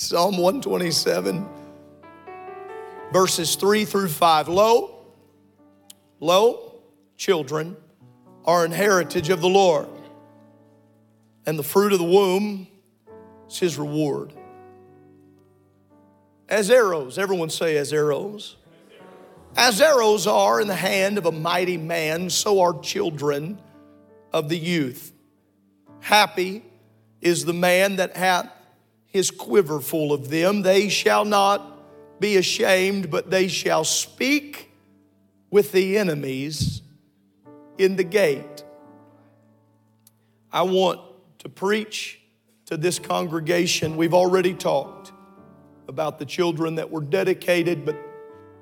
Psalm 0.00 0.38
127, 0.38 1.44
verses 3.12 3.56
3 3.56 3.84
through 3.84 4.06
5. 4.06 4.46
Lo, 4.46 5.00
lo, 6.20 6.74
children 7.16 7.76
are 8.44 8.64
an 8.64 8.70
heritage 8.70 9.28
of 9.28 9.40
the 9.40 9.48
Lord, 9.48 9.88
and 11.46 11.58
the 11.58 11.64
fruit 11.64 11.92
of 11.92 11.98
the 11.98 12.04
womb 12.04 12.68
is 13.48 13.58
his 13.58 13.76
reward. 13.76 14.32
As 16.48 16.70
arrows, 16.70 17.18
everyone 17.18 17.50
say, 17.50 17.76
as 17.76 17.92
arrows. 17.92 18.54
As 19.56 19.80
arrows 19.80 20.28
are 20.28 20.60
in 20.60 20.68
the 20.68 20.76
hand 20.76 21.18
of 21.18 21.26
a 21.26 21.32
mighty 21.32 21.76
man, 21.76 22.30
so 22.30 22.60
are 22.60 22.78
children 22.82 23.60
of 24.32 24.48
the 24.48 24.58
youth. 24.58 25.12
Happy 25.98 26.62
is 27.20 27.44
the 27.44 27.52
man 27.52 27.96
that 27.96 28.16
hath 28.16 28.48
his 29.08 29.30
quiver 29.30 29.80
full 29.80 30.12
of 30.12 30.30
them. 30.30 30.62
They 30.62 30.88
shall 30.88 31.24
not 31.24 32.20
be 32.20 32.36
ashamed, 32.36 33.10
but 33.10 33.30
they 33.30 33.48
shall 33.48 33.84
speak 33.84 34.70
with 35.50 35.72
the 35.72 35.98
enemies 35.98 36.82
in 37.78 37.96
the 37.96 38.04
gate. 38.04 38.64
I 40.52 40.62
want 40.62 41.00
to 41.38 41.48
preach 41.48 42.20
to 42.66 42.76
this 42.76 42.98
congregation. 42.98 43.96
We've 43.96 44.14
already 44.14 44.54
talked 44.54 45.12
about 45.88 46.18
the 46.18 46.26
children 46.26 46.74
that 46.74 46.90
were 46.90 47.00
dedicated, 47.00 47.84
but 47.84 47.96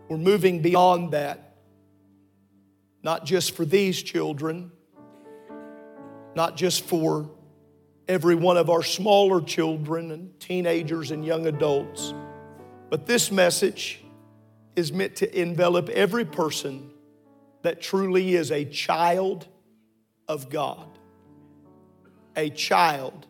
we're 0.08 0.16
moving 0.16 0.62
beyond 0.62 1.12
that. 1.12 1.56
Not 3.02 3.24
just 3.24 3.54
for 3.54 3.64
these 3.64 4.00
children, 4.02 4.70
not 6.34 6.56
just 6.56 6.84
for 6.84 7.30
every 8.08 8.34
one 8.34 8.56
of 8.56 8.70
our 8.70 8.82
smaller 8.82 9.40
children 9.40 10.10
and 10.10 10.38
teenagers 10.38 11.10
and 11.10 11.24
young 11.24 11.46
adults. 11.46 12.14
But 12.88 13.06
this 13.06 13.32
message 13.32 14.00
is 14.76 14.92
meant 14.92 15.16
to 15.16 15.40
envelop 15.40 15.88
every 15.88 16.24
person 16.24 16.90
that 17.62 17.80
truly 17.80 18.36
is 18.36 18.52
a 18.52 18.64
child 18.64 19.48
of 20.28 20.48
God. 20.50 20.88
A 22.36 22.50
child 22.50 23.26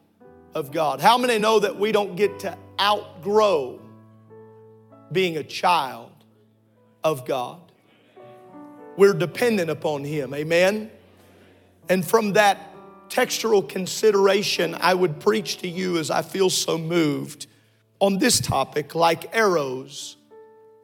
of 0.55 0.73
God. 0.73 1.01
How 1.01 1.17
many 1.17 1.39
know 1.39 1.61
that 1.61 1.79
we 1.79 1.93
don't 1.93 2.17
get 2.17 2.41
to 2.41 2.59
outgrow 2.81 3.81
being 5.13 5.37
a 5.37 5.45
child 5.45 6.13
of 7.03 7.25
God? 7.25 7.61
We're 8.97 9.15
dependent 9.15 9.71
upon 9.71 10.05
Him, 10.05 10.35
amen? 10.35 10.91
And 11.89 12.05
from 12.05 12.33
that 12.33 12.76
textural 13.09 13.67
consideration, 13.67 14.77
I 14.81 14.95
would 14.95 15.21
preach 15.21 15.59
to 15.59 15.69
you 15.69 15.99
as 15.99 16.11
I 16.11 16.23
feel 16.23 16.51
so 16.51 16.79
moved 16.79 17.47
on 18.01 18.19
this 18.19 18.41
topic 18.41 18.95
like 18.95 19.35
arrows 19.35 20.17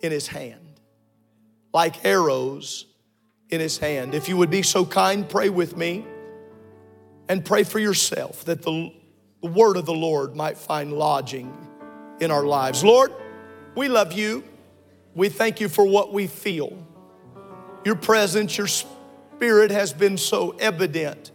in 0.00 0.12
his 0.12 0.28
hand. 0.28 0.80
Like 1.72 2.04
arrows 2.04 2.86
in 3.48 3.60
his 3.60 3.78
hand. 3.78 4.14
If 4.14 4.28
you 4.28 4.36
would 4.36 4.50
be 4.50 4.62
so 4.62 4.84
kind, 4.84 5.28
pray 5.28 5.48
with 5.48 5.76
me 5.76 6.06
and 7.28 7.44
pray 7.44 7.64
for 7.64 7.78
yourself 7.78 8.44
that 8.44 8.62
the, 8.62 8.92
the 9.42 9.48
word 9.48 9.76
of 9.76 9.86
the 9.86 9.94
Lord 9.94 10.34
might 10.34 10.58
find 10.58 10.92
lodging 10.92 11.52
in 12.20 12.30
our 12.30 12.44
lives. 12.44 12.84
Lord, 12.84 13.12
we 13.74 13.88
love 13.88 14.12
you. 14.12 14.44
We 15.14 15.28
thank 15.28 15.60
you 15.60 15.68
for 15.68 15.84
what 15.84 16.12
we 16.12 16.26
feel. 16.26 16.86
Your 17.84 17.96
presence, 17.96 18.56
your 18.56 18.66
spirit 18.66 19.70
has 19.70 19.92
been 19.92 20.16
so 20.16 20.50
evident 20.52 21.31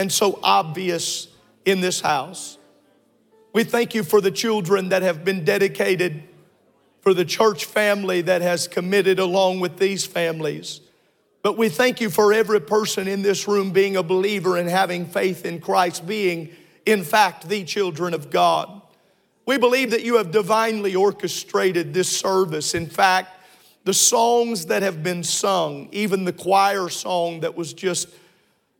and 0.00 0.10
so 0.10 0.40
obvious 0.42 1.28
in 1.66 1.82
this 1.82 2.00
house. 2.00 2.56
We 3.52 3.64
thank 3.64 3.94
you 3.94 4.02
for 4.02 4.22
the 4.22 4.30
children 4.30 4.88
that 4.88 5.02
have 5.02 5.26
been 5.26 5.44
dedicated, 5.44 6.22
for 7.02 7.12
the 7.12 7.26
church 7.26 7.66
family 7.66 8.22
that 8.22 8.40
has 8.40 8.66
committed 8.66 9.18
along 9.18 9.60
with 9.60 9.76
these 9.76 10.06
families. 10.06 10.80
But 11.42 11.58
we 11.58 11.68
thank 11.68 12.00
you 12.00 12.08
for 12.08 12.32
every 12.32 12.62
person 12.62 13.08
in 13.08 13.20
this 13.20 13.46
room 13.46 13.72
being 13.72 13.96
a 13.96 14.02
believer 14.02 14.56
and 14.56 14.70
having 14.70 15.04
faith 15.04 15.44
in 15.44 15.60
Christ, 15.60 16.06
being, 16.06 16.48
in 16.86 17.04
fact, 17.04 17.50
the 17.50 17.62
children 17.64 18.14
of 18.14 18.30
God. 18.30 18.80
We 19.44 19.58
believe 19.58 19.90
that 19.90 20.02
you 20.02 20.16
have 20.16 20.30
divinely 20.30 20.94
orchestrated 20.94 21.92
this 21.92 22.08
service. 22.08 22.74
In 22.74 22.86
fact, 22.86 23.38
the 23.84 23.92
songs 23.92 24.64
that 24.66 24.82
have 24.82 25.02
been 25.02 25.22
sung, 25.22 25.90
even 25.92 26.24
the 26.24 26.32
choir 26.32 26.88
song 26.88 27.40
that 27.40 27.54
was 27.54 27.74
just 27.74 28.08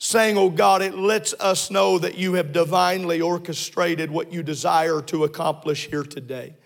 saying, 0.00 0.36
Oh 0.36 0.50
God, 0.50 0.82
it 0.82 0.98
lets 0.98 1.34
us 1.34 1.70
know 1.70 1.98
that 1.98 2.16
you 2.16 2.32
have 2.34 2.52
divinely 2.52 3.20
orchestrated 3.20 4.10
what 4.10 4.32
you 4.32 4.42
desire 4.42 5.00
to 5.02 5.22
accomplish 5.22 5.86
here 5.88 6.02
today. 6.02 6.56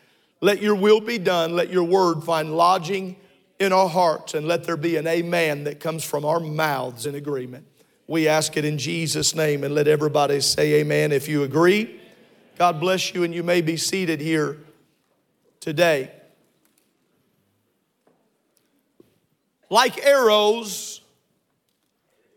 Let 0.41 0.63
your 0.63 0.77
will 0.77 1.01
be 1.01 1.19
done. 1.19 1.55
Let 1.55 1.71
your 1.71 1.85
word 1.85 2.23
find 2.23 2.57
lodging 2.57 3.17
in 3.59 3.73
our 3.73 3.89
hearts, 3.89 4.35
and 4.35 4.49
let 4.49 4.65
there 4.65 4.77
be 4.77 4.97
an 4.97 5.07
amen 5.07 5.65
that 5.65 5.79
comes 5.79 6.05
from 6.05 6.25
our 6.25 6.41
mouths 6.41 7.07
in 7.07 7.15
agreement. 7.15 7.67
We 8.07 8.29
ask 8.29 8.57
it 8.57 8.65
in 8.65 8.79
Jesus' 8.79 9.35
name, 9.35 9.65
and 9.65 9.75
let 9.75 9.89
everybody 9.89 10.41
say 10.41 10.81
amen 10.81 11.13
if 11.13 11.29
you 11.29 11.43
agree. 11.45 12.01
God 12.59 12.81
bless 12.81 13.15
you, 13.15 13.23
and 13.23 13.35
you 13.35 13.43
may 13.43 13.61
be 13.61 13.77
seated 13.77 14.21
here 14.21 14.59
today. 15.61 16.11
Like 19.71 20.05
arrows, 20.05 21.01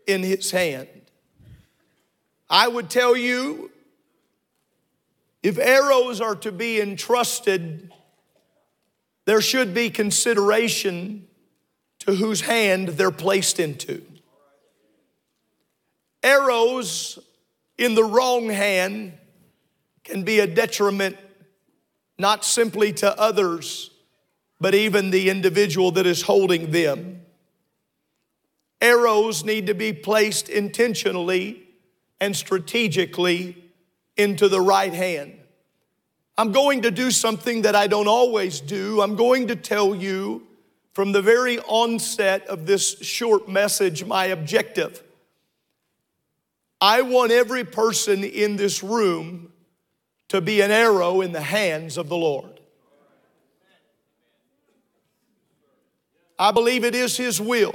in 0.08 0.22
his 0.22 0.50
hand. 0.50 0.88
I 2.50 2.66
would 2.66 2.90
tell 2.90 3.16
you 3.16 3.70
if 5.42 5.58
arrows 5.58 6.20
are 6.20 6.34
to 6.36 6.50
be 6.50 6.80
entrusted, 6.80 7.92
there 9.26 9.42
should 9.42 9.74
be 9.74 9.90
consideration 9.90 11.28
to 12.00 12.14
whose 12.14 12.40
hand 12.40 12.88
they're 12.88 13.10
placed 13.10 13.60
into. 13.60 14.02
Arrows 16.22 17.18
in 17.76 17.94
the 17.94 18.02
wrong 18.02 18.48
hand 18.48 19.12
can 20.04 20.24
be 20.24 20.40
a 20.40 20.46
detriment 20.46 21.16
not 22.18 22.44
simply 22.44 22.92
to 22.94 23.20
others, 23.20 23.90
but 24.60 24.74
even 24.74 25.10
the 25.10 25.30
individual 25.30 25.92
that 25.92 26.06
is 26.06 26.22
holding 26.22 26.70
them. 26.70 27.20
Arrows 28.80 29.44
need 29.44 29.66
to 29.66 29.74
be 29.74 29.92
placed 29.92 30.48
intentionally 30.48 31.68
and 32.20 32.36
strategically 32.36 33.56
into 34.16 34.48
the 34.48 34.60
right 34.60 34.92
hand. 34.92 35.34
I'm 36.36 36.52
going 36.52 36.82
to 36.82 36.90
do 36.90 37.10
something 37.10 37.62
that 37.62 37.74
I 37.74 37.88
don't 37.88 38.06
always 38.06 38.60
do. 38.60 39.00
I'm 39.00 39.16
going 39.16 39.48
to 39.48 39.56
tell 39.56 39.94
you 39.94 40.46
from 40.92 41.10
the 41.12 41.22
very 41.22 41.58
onset 41.60 42.46
of 42.46 42.66
this 42.66 43.00
short 43.00 43.48
message 43.48 44.04
my 44.04 44.26
objective. 44.26 45.02
I 46.80 47.02
want 47.02 47.32
every 47.32 47.64
person 47.64 48.22
in 48.22 48.56
this 48.56 48.84
room 48.84 49.52
to 50.28 50.40
be 50.40 50.60
an 50.60 50.70
arrow 50.70 51.20
in 51.20 51.32
the 51.32 51.40
hands 51.40 51.96
of 51.96 52.08
the 52.08 52.16
Lord. 52.16 52.60
I 56.38 56.52
believe 56.52 56.84
it 56.84 56.94
is 56.94 57.16
His 57.16 57.40
will 57.40 57.74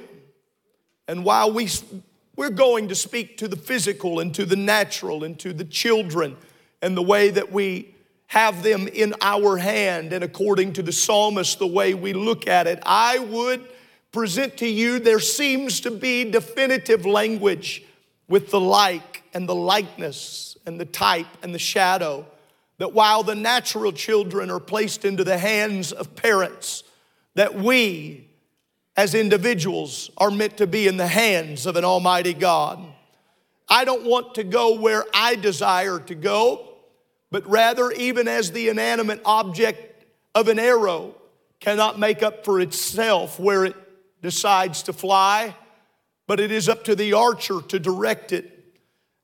and 1.08 1.26
while 1.26 1.52
we, 1.52 1.70
we're 2.36 2.50
going 2.50 2.88
to 2.88 2.96
speak 2.96 3.38
to 3.38 3.48
the 3.48 3.56
physical 3.56 4.20
and 4.20 4.34
to 4.36 4.46
the 4.46 4.56
natural 4.56 5.24
and 5.24 5.38
to 5.40 5.54
the 5.54 5.66
children 5.66 6.38
and 6.82 6.96
the 6.96 7.02
way 7.02 7.30
that 7.30 7.52
we 7.52 7.94
have 8.28 8.64
them 8.64 8.88
in 8.88 9.14
our 9.22 9.58
hand, 9.58 10.12
and 10.12 10.24
according 10.24 10.74
to 10.74 10.82
the 10.82 10.92
psalmist, 10.92 11.60
the 11.60 11.68
way 11.68 11.94
we 11.94 12.14
look 12.14 12.48
at 12.48 12.66
it, 12.66 12.82
I 12.84 13.20
would 13.20 13.64
present 14.12 14.58
to 14.58 14.68
you 14.68 15.00
there 15.00 15.20
seems 15.20 15.82
to 15.82 15.92
be 15.92 16.30
definitive 16.30 17.06
language 17.06 17.84
with 18.28 18.50
the 18.50 18.60
like 18.60 19.24
and 19.34 19.48
the 19.48 19.56
likeness 19.56 20.58
and 20.66 20.80
the 20.80 20.86
type 20.86 21.28
and 21.44 21.54
the 21.54 21.60
shadow. 21.60 22.26
That 22.80 22.94
while 22.94 23.22
the 23.22 23.36
natural 23.36 23.92
children 23.92 24.50
are 24.50 24.60
placed 24.60 25.06
into 25.06 25.24
the 25.24 25.38
hands 25.38 25.92
of 25.92 26.16
parents, 26.16 26.84
that 27.36 27.54
we 27.54 28.28
as 28.96 29.16
individuals 29.16 30.12
are 30.18 30.32
meant 30.32 30.58
to 30.58 30.68
be 30.68 30.88
in 30.88 30.98
the 30.98 31.08
hands 31.08 31.66
of 31.66 31.76
an 31.76 31.84
Almighty 31.84 32.34
God. 32.34 32.86
I 33.68 33.86
don't 33.86 34.06
want 34.06 34.36
to 34.36 34.44
go 34.44 34.80
where 34.80 35.06
I 35.14 35.36
desire 35.36 36.00
to 36.00 36.16
go, 36.16 36.70
but 37.32 37.48
rather, 37.50 37.92
even 37.92 38.28
as 38.28 38.52
the 38.52 38.70
inanimate 38.70 39.22
object 39.26 40.06
of 40.36 40.48
an 40.48 40.60
arrow 40.60 41.16
cannot 41.60 41.98
make 41.98 42.22
up 42.22 42.46
for 42.46 42.60
itself 42.60 43.40
where 43.40 43.66
it 43.66 43.76
decides 44.22 44.84
to 44.84 44.94
fly, 44.94 45.56
but 46.28 46.40
it 46.40 46.52
is 46.52 46.70
up 46.70 46.84
to 46.84 46.96
the 46.96 47.14
archer 47.14 47.62
to 47.62 47.80
direct 47.80 48.32
it. 48.32 48.50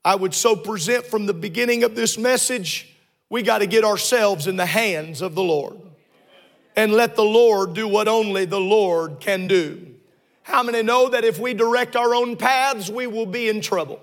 I 0.03 0.15
would 0.15 0.33
so 0.33 0.55
present 0.55 1.05
from 1.05 1.25
the 1.25 1.33
beginning 1.33 1.83
of 1.83 1.95
this 1.95 2.17
message, 2.17 2.95
we 3.29 3.43
got 3.43 3.59
to 3.59 3.67
get 3.67 3.83
ourselves 3.83 4.47
in 4.47 4.55
the 4.55 4.65
hands 4.65 5.21
of 5.21 5.35
the 5.35 5.43
Lord 5.43 5.79
and 6.79 6.93
let 6.93 7.17
the 7.17 7.25
Lord 7.25 7.73
do 7.73 7.89
what 7.89 8.07
only 8.07 8.45
the 8.45 8.61
Lord 8.61 9.19
can 9.19 9.47
do. 9.47 9.95
How 10.43 10.63
many 10.63 10.81
know 10.81 11.09
that 11.09 11.25
if 11.25 11.37
we 11.37 11.53
direct 11.53 11.97
our 11.97 12.15
own 12.15 12.37
paths, 12.37 12.89
we 12.89 13.05
will 13.05 13.25
be 13.25 13.49
in 13.49 13.59
trouble? 13.59 14.01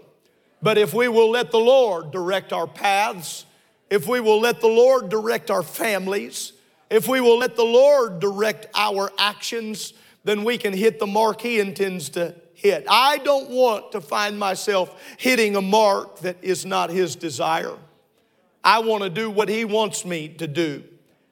But 0.61 0.77
if 0.77 0.93
we 0.93 1.09
will 1.09 1.31
let 1.31 1.51
the 1.51 1.59
Lord 1.59 2.11
direct 2.11 2.53
our 2.53 2.67
paths, 2.67 3.47
if 3.89 4.07
we 4.07 4.21
will 4.21 4.41
let 4.41 4.61
the 4.61 4.67
Lord 4.67 5.09
direct 5.09 5.51
our 5.51 5.63
families, 5.63 6.53
if 6.91 7.09
we 7.09 7.19
will 7.19 7.39
let 7.39 7.57
the 7.57 7.65
Lord 7.65 8.21
direct 8.21 8.67
our 8.75 9.11
actions, 9.19 9.95
then 10.25 10.45
we 10.45 10.59
can 10.59 10.75
hit 10.75 10.99
the 10.99 11.07
mark 11.07 11.41
He 11.41 11.61
intends 11.61 12.11
to 12.11 12.35
hit. 12.53 12.85
I 12.91 13.17
don't 13.17 13.49
want 13.49 13.93
to 13.93 14.03
find 14.03 14.39
myself 14.39 15.03
hitting 15.17 15.57
a 15.57 15.63
mark 15.63 16.19
that 16.19 16.37
is 16.43 16.67
not 16.67 16.91
His 16.91 17.17
desire. 17.17 17.79
I 18.63 18.81
want 18.81 19.03
to 19.03 19.09
do 19.09 19.31
what 19.31 19.49
He 19.49 19.65
wants 19.65 20.05
me 20.05 20.29
to 20.29 20.47
do. 20.47 20.85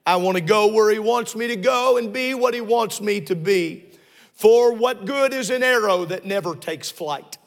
I 0.06 0.16
want 0.16 0.36
to 0.36 0.42
go 0.42 0.72
where 0.72 0.90
He 0.90 0.98
wants 0.98 1.34
me 1.34 1.48
to 1.48 1.56
go 1.56 1.96
and 1.96 2.12
be 2.12 2.34
what 2.34 2.54
He 2.54 2.60
wants 2.60 3.00
me 3.00 3.20
to 3.22 3.34
be. 3.34 3.90
For 4.32 4.72
what 4.72 5.06
good 5.06 5.32
is 5.32 5.50
an 5.50 5.62
arrow 5.62 6.04
that 6.06 6.26
never 6.26 6.54
takes 6.54 6.90
flight? 6.90 7.38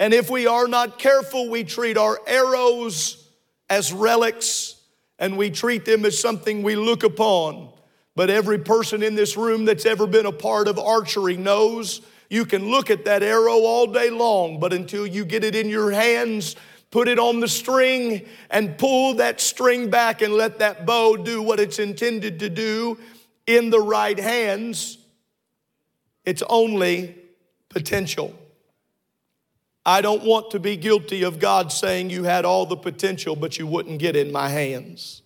And 0.00 0.12
if 0.12 0.30
we 0.30 0.46
are 0.46 0.68
not 0.68 0.98
careful, 0.98 1.48
we 1.48 1.64
treat 1.64 1.96
our 1.96 2.20
arrows 2.26 3.28
as 3.68 3.92
relics 3.92 4.76
and 5.18 5.36
we 5.36 5.50
treat 5.50 5.84
them 5.84 6.04
as 6.04 6.18
something 6.18 6.62
we 6.62 6.76
look 6.76 7.02
upon. 7.02 7.70
But 8.14 8.30
every 8.30 8.58
person 8.58 9.02
in 9.02 9.14
this 9.14 9.36
room 9.36 9.64
that's 9.64 9.86
ever 9.86 10.06
been 10.06 10.26
a 10.26 10.32
part 10.32 10.68
of 10.68 10.78
archery 10.78 11.36
knows 11.36 12.00
you 12.30 12.44
can 12.44 12.70
look 12.70 12.90
at 12.90 13.04
that 13.06 13.22
arrow 13.22 13.60
all 13.60 13.86
day 13.86 14.10
long, 14.10 14.60
but 14.60 14.72
until 14.72 15.06
you 15.06 15.24
get 15.24 15.44
it 15.44 15.56
in 15.56 15.68
your 15.68 15.90
hands, 15.90 16.56
put 16.90 17.08
it 17.08 17.18
on 17.18 17.40
the 17.40 17.48
string 17.48 18.26
and 18.50 18.78
pull 18.78 19.14
that 19.14 19.40
string 19.40 19.90
back 19.90 20.22
and 20.22 20.34
let 20.34 20.58
that 20.60 20.86
bow 20.86 21.16
do 21.16 21.42
what 21.42 21.60
it's 21.60 21.78
intended 21.78 22.40
to 22.40 22.48
do 22.48 22.98
in 23.46 23.70
the 23.70 23.80
right 23.80 24.18
hands, 24.18 24.98
it's 26.24 26.42
only 26.48 27.16
potential. 27.68 28.34
I 29.84 30.02
don't 30.02 30.22
want 30.22 30.50
to 30.50 30.60
be 30.60 30.76
guilty 30.76 31.22
of 31.22 31.38
God 31.38 31.72
saying 31.72 32.10
you 32.10 32.24
had 32.24 32.44
all 32.44 32.66
the 32.66 32.76
potential, 32.76 33.34
but 33.34 33.58
you 33.58 33.66
wouldn't 33.66 33.98
get 33.98 34.16
in 34.16 34.30
my 34.30 34.50
hands. 34.50 35.22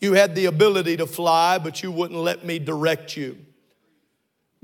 You 0.00 0.12
had 0.12 0.34
the 0.34 0.44
ability 0.44 0.98
to 0.98 1.06
fly, 1.06 1.56
but 1.56 1.82
you 1.82 1.90
wouldn't 1.90 2.20
let 2.20 2.44
me 2.44 2.58
direct 2.58 3.16
you. 3.16 3.38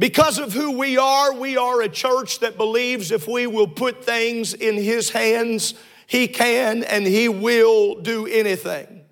Because 0.01 0.39
of 0.39 0.55
who 0.55 0.79
we 0.79 0.97
are, 0.97 1.35
we 1.35 1.59
are 1.59 1.83
a 1.83 1.89
church 1.89 2.39
that 2.39 2.57
believes 2.57 3.11
if 3.11 3.29
we 3.29 3.47
will 3.47 3.69
put 3.69 4.03
things 4.03 4.55
in 4.55 4.77
His 4.77 5.11
hands, 5.11 5.75
He 6.07 6.27
can 6.27 6.85
and 6.85 7.07
He 7.07 7.29
will 7.29 7.97
do 7.97 8.27
anything. 8.27 9.03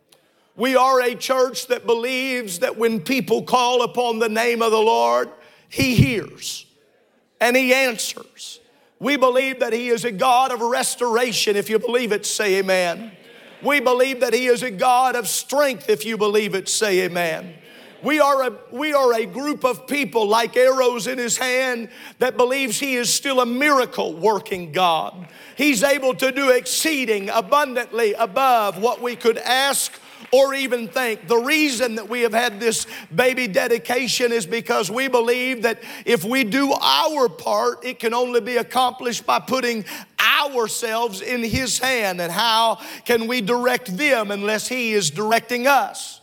We 0.56 0.76
are 0.76 1.02
a 1.02 1.14
church 1.14 1.67
that 1.67 1.85
believes 1.85 2.61
that 2.61 2.79
when 2.79 3.00
people 3.00 3.43
call 3.43 3.82
upon 3.82 4.19
the 4.19 4.31
name 4.31 4.62
of 4.62 4.70
the 4.70 4.81
Lord, 4.81 5.29
He 5.69 5.94
hears 5.94 6.64
and 7.38 7.55
He 7.55 7.75
answers. 7.75 8.58
We 8.99 9.19
believe 9.19 9.61
that 9.61 9.75
He 9.75 9.88
is 9.88 10.06
a 10.06 10.11
God 10.11 10.52
of 10.52 10.62
restoration. 10.62 11.55
If 11.55 11.69
you 11.69 11.79
believe 11.79 12.12
it, 12.12 12.25
say 12.25 12.61
amen. 12.61 13.12
We 13.62 13.81
believe 13.81 14.20
that 14.20 14.32
He 14.32 14.46
is 14.46 14.62
a 14.62 14.70
God 14.70 15.17
of 15.17 15.29
strength. 15.29 15.90
If 15.90 16.06
you 16.06 16.17
believe 16.17 16.55
it, 16.55 16.67
say 16.67 17.00
amen. 17.00 17.56
We 18.02 18.20
are, 18.20 18.48
a, 18.48 18.52
we 18.70 18.92
are 18.92 19.12
a 19.14 19.26
group 19.26 19.64
of 19.64 19.86
people 19.86 20.28
like 20.28 20.56
arrows 20.56 21.06
in 21.06 21.18
his 21.18 21.36
hand 21.36 21.88
that 22.18 22.36
believes 22.36 22.78
he 22.78 22.94
is 22.94 23.12
still 23.12 23.40
a 23.40 23.46
miracle 23.46 24.14
working 24.14 24.72
God. 24.72 25.28
He's 25.56 25.82
able 25.82 26.14
to 26.14 26.30
do 26.30 26.50
exceeding 26.50 27.28
abundantly 27.28 28.14
above 28.14 28.80
what 28.80 29.02
we 29.02 29.16
could 29.16 29.38
ask 29.38 29.92
or 30.32 30.54
even 30.54 30.88
think. 30.88 31.26
The 31.26 31.38
reason 31.38 31.96
that 31.96 32.08
we 32.08 32.22
have 32.22 32.32
had 32.32 32.60
this 32.60 32.86
baby 33.14 33.48
dedication 33.48 34.32
is 34.32 34.46
because 34.46 34.90
we 34.90 35.08
believe 35.08 35.62
that 35.62 35.82
if 36.04 36.24
we 36.24 36.44
do 36.44 36.72
our 36.72 37.28
part, 37.28 37.84
it 37.84 37.98
can 37.98 38.14
only 38.14 38.40
be 38.40 38.56
accomplished 38.56 39.26
by 39.26 39.40
putting 39.40 39.84
ourselves 40.20 41.20
in 41.20 41.42
His 41.42 41.78
hand. 41.78 42.20
And 42.20 42.30
how 42.30 42.80
can 43.04 43.26
we 43.26 43.40
direct 43.40 43.96
them 43.96 44.30
unless 44.30 44.68
He 44.68 44.92
is 44.92 45.10
directing 45.10 45.66
us? 45.66 46.17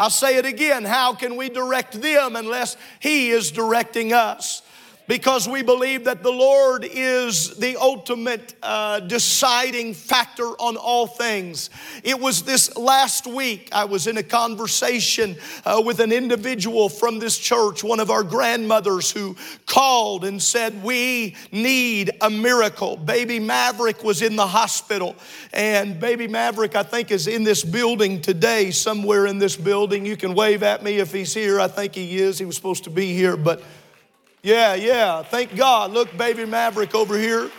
I'll 0.00 0.08
say 0.08 0.38
it 0.38 0.46
again. 0.46 0.86
How 0.86 1.12
can 1.12 1.36
we 1.36 1.50
direct 1.50 2.00
them 2.00 2.34
unless 2.34 2.78
He 3.00 3.28
is 3.28 3.50
directing 3.50 4.14
us? 4.14 4.62
Because 5.10 5.48
we 5.48 5.60
believe 5.60 6.04
that 6.04 6.22
the 6.22 6.30
Lord 6.30 6.86
is 6.88 7.56
the 7.56 7.76
ultimate 7.76 8.54
uh, 8.62 9.00
deciding 9.00 9.92
factor 9.92 10.44
on 10.44 10.76
all 10.76 11.08
things. 11.08 11.68
It 12.04 12.20
was 12.20 12.44
this 12.44 12.76
last 12.76 13.26
week, 13.26 13.70
I 13.72 13.86
was 13.86 14.06
in 14.06 14.18
a 14.18 14.22
conversation 14.22 15.36
uh, 15.64 15.82
with 15.84 15.98
an 15.98 16.12
individual 16.12 16.88
from 16.88 17.18
this 17.18 17.36
church, 17.36 17.82
one 17.82 17.98
of 17.98 18.08
our 18.08 18.22
grandmothers, 18.22 19.10
who 19.10 19.34
called 19.66 20.24
and 20.24 20.40
said, 20.40 20.80
We 20.84 21.34
need 21.50 22.12
a 22.20 22.30
miracle. 22.30 22.96
Baby 22.96 23.40
Maverick 23.40 24.04
was 24.04 24.22
in 24.22 24.36
the 24.36 24.46
hospital, 24.46 25.16
and 25.52 25.98
baby 25.98 26.28
Maverick, 26.28 26.76
I 26.76 26.84
think, 26.84 27.10
is 27.10 27.26
in 27.26 27.42
this 27.42 27.64
building 27.64 28.20
today, 28.20 28.70
somewhere 28.70 29.26
in 29.26 29.40
this 29.40 29.56
building. 29.56 30.06
You 30.06 30.16
can 30.16 30.36
wave 30.36 30.62
at 30.62 30.84
me 30.84 30.98
if 30.98 31.12
he's 31.12 31.34
here. 31.34 31.58
I 31.58 31.66
think 31.66 31.96
he 31.96 32.18
is. 32.20 32.38
He 32.38 32.44
was 32.44 32.54
supposed 32.54 32.84
to 32.84 32.90
be 32.90 33.12
here, 33.12 33.36
but 33.36 33.60
yeah, 34.42 34.74
yeah. 34.74 35.22
Thank 35.22 35.56
God. 35.56 35.92
Look, 35.92 36.16
baby 36.16 36.46
Maverick 36.46 36.94
over 36.94 37.18
here. 37.18 37.50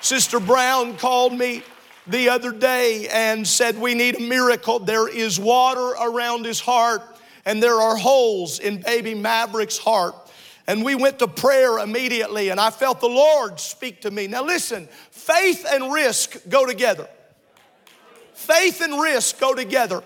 Sister 0.00 0.38
Brown 0.38 0.96
called 0.96 1.32
me 1.32 1.62
the 2.06 2.28
other 2.28 2.52
day 2.52 3.08
and 3.08 3.46
said, 3.46 3.78
We 3.78 3.94
need 3.94 4.16
a 4.16 4.20
miracle. 4.20 4.78
There 4.78 5.08
is 5.08 5.38
water 5.38 5.94
around 6.00 6.44
his 6.44 6.60
heart, 6.60 7.02
and 7.44 7.62
there 7.62 7.74
are 7.74 7.96
holes 7.96 8.60
in 8.60 8.80
baby 8.80 9.14
Maverick's 9.14 9.78
heart. 9.78 10.14
And 10.68 10.84
we 10.84 10.94
went 10.94 11.18
to 11.20 11.26
prayer 11.26 11.78
immediately, 11.78 12.50
and 12.50 12.60
I 12.60 12.70
felt 12.70 13.00
the 13.00 13.08
Lord 13.08 13.58
speak 13.58 14.02
to 14.02 14.10
me. 14.10 14.26
Now, 14.26 14.44
listen, 14.44 14.86
faith 15.10 15.66
and 15.68 15.92
risk 15.92 16.36
go 16.48 16.66
together. 16.66 17.08
Faith 18.34 18.82
and 18.82 19.00
risk 19.00 19.40
go 19.40 19.54
together. 19.54 20.02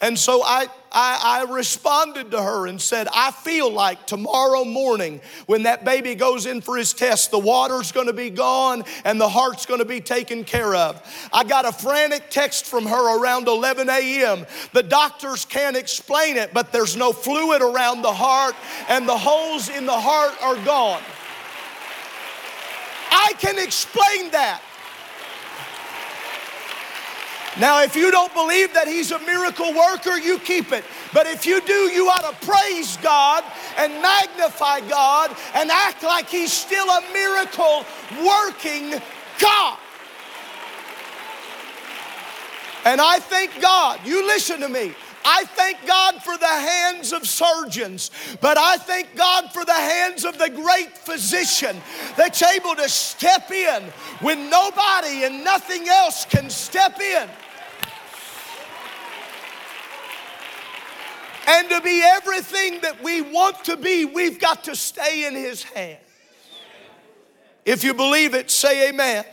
And 0.00 0.18
so 0.18 0.42
I, 0.42 0.66
I, 0.92 1.46
I, 1.48 1.52
responded 1.52 2.32
to 2.32 2.42
her 2.42 2.66
and 2.66 2.80
said, 2.80 3.08
I 3.14 3.30
feel 3.30 3.70
like 3.70 4.06
tomorrow 4.06 4.64
morning 4.64 5.20
when 5.46 5.62
that 5.62 5.84
baby 5.84 6.14
goes 6.14 6.46
in 6.46 6.60
for 6.60 6.76
his 6.76 6.92
test, 6.92 7.30
the 7.30 7.38
water's 7.38 7.92
gonna 7.92 8.12
be 8.12 8.30
gone 8.30 8.84
and 9.04 9.20
the 9.20 9.28
heart's 9.28 9.66
gonna 9.66 9.84
be 9.84 10.00
taken 10.00 10.42
care 10.44 10.74
of. 10.74 11.00
I 11.32 11.44
got 11.44 11.64
a 11.64 11.72
frantic 11.72 12.30
text 12.30 12.66
from 12.66 12.86
her 12.86 13.20
around 13.20 13.46
11 13.46 13.88
a.m. 13.88 14.46
The 14.72 14.82
doctors 14.82 15.44
can't 15.44 15.76
explain 15.76 16.36
it, 16.36 16.52
but 16.52 16.72
there's 16.72 16.96
no 16.96 17.12
fluid 17.12 17.62
around 17.62 18.02
the 18.02 18.12
heart 18.12 18.56
and 18.88 19.08
the 19.08 19.16
holes 19.16 19.68
in 19.68 19.86
the 19.86 19.92
heart 19.92 20.34
are 20.42 20.56
gone. 20.64 21.02
I 23.10 23.34
can 23.38 23.58
explain 23.58 24.30
that. 24.32 24.62
Now, 27.58 27.82
if 27.82 27.96
you 27.96 28.10
don't 28.12 28.32
believe 28.32 28.72
that 28.74 28.86
He's 28.86 29.10
a 29.10 29.18
miracle 29.20 29.74
worker, 29.74 30.16
you 30.16 30.38
keep 30.38 30.72
it. 30.72 30.84
But 31.12 31.26
if 31.26 31.44
you 31.44 31.60
do, 31.60 31.90
you 31.90 32.08
ought 32.08 32.22
to 32.22 32.46
praise 32.46 32.96
God 32.98 33.42
and 33.76 33.92
magnify 34.00 34.80
God 34.88 35.36
and 35.54 35.70
act 35.70 36.02
like 36.04 36.28
He's 36.28 36.52
still 36.52 36.88
a 36.88 37.02
miracle 37.12 37.84
working 38.24 39.00
God. 39.40 39.78
And 42.84 43.00
I 43.00 43.18
thank 43.18 43.60
God, 43.60 44.00
you 44.04 44.26
listen 44.26 44.60
to 44.60 44.68
me. 44.68 44.94
I 45.24 45.44
thank 45.44 45.86
God 45.86 46.22
for 46.22 46.36
the 46.38 46.46
hands 46.46 47.12
of 47.12 47.26
surgeons, 47.26 48.10
but 48.40 48.56
I 48.56 48.76
thank 48.78 49.14
God 49.16 49.52
for 49.52 49.64
the 49.64 49.72
hands 49.72 50.24
of 50.24 50.38
the 50.38 50.48
great 50.48 50.96
physician 50.96 51.76
that's 52.16 52.42
able 52.42 52.74
to 52.76 52.88
step 52.88 53.50
in 53.50 53.82
when 54.20 54.48
nobody 54.48 55.24
and 55.24 55.44
nothing 55.44 55.88
else 55.88 56.24
can 56.24 56.48
step 56.48 56.98
in. 57.00 57.28
And 61.46 61.68
to 61.70 61.80
be 61.80 62.02
everything 62.02 62.80
that 62.82 63.02
we 63.02 63.22
want 63.22 63.64
to 63.64 63.76
be, 63.76 64.04
we've 64.04 64.38
got 64.38 64.64
to 64.64 64.76
stay 64.76 65.26
in 65.26 65.34
His 65.34 65.62
hands. 65.62 65.98
If 67.64 67.84
you 67.84 67.92
believe 67.92 68.34
it, 68.34 68.50
say 68.50 68.88
amen. 68.88 69.24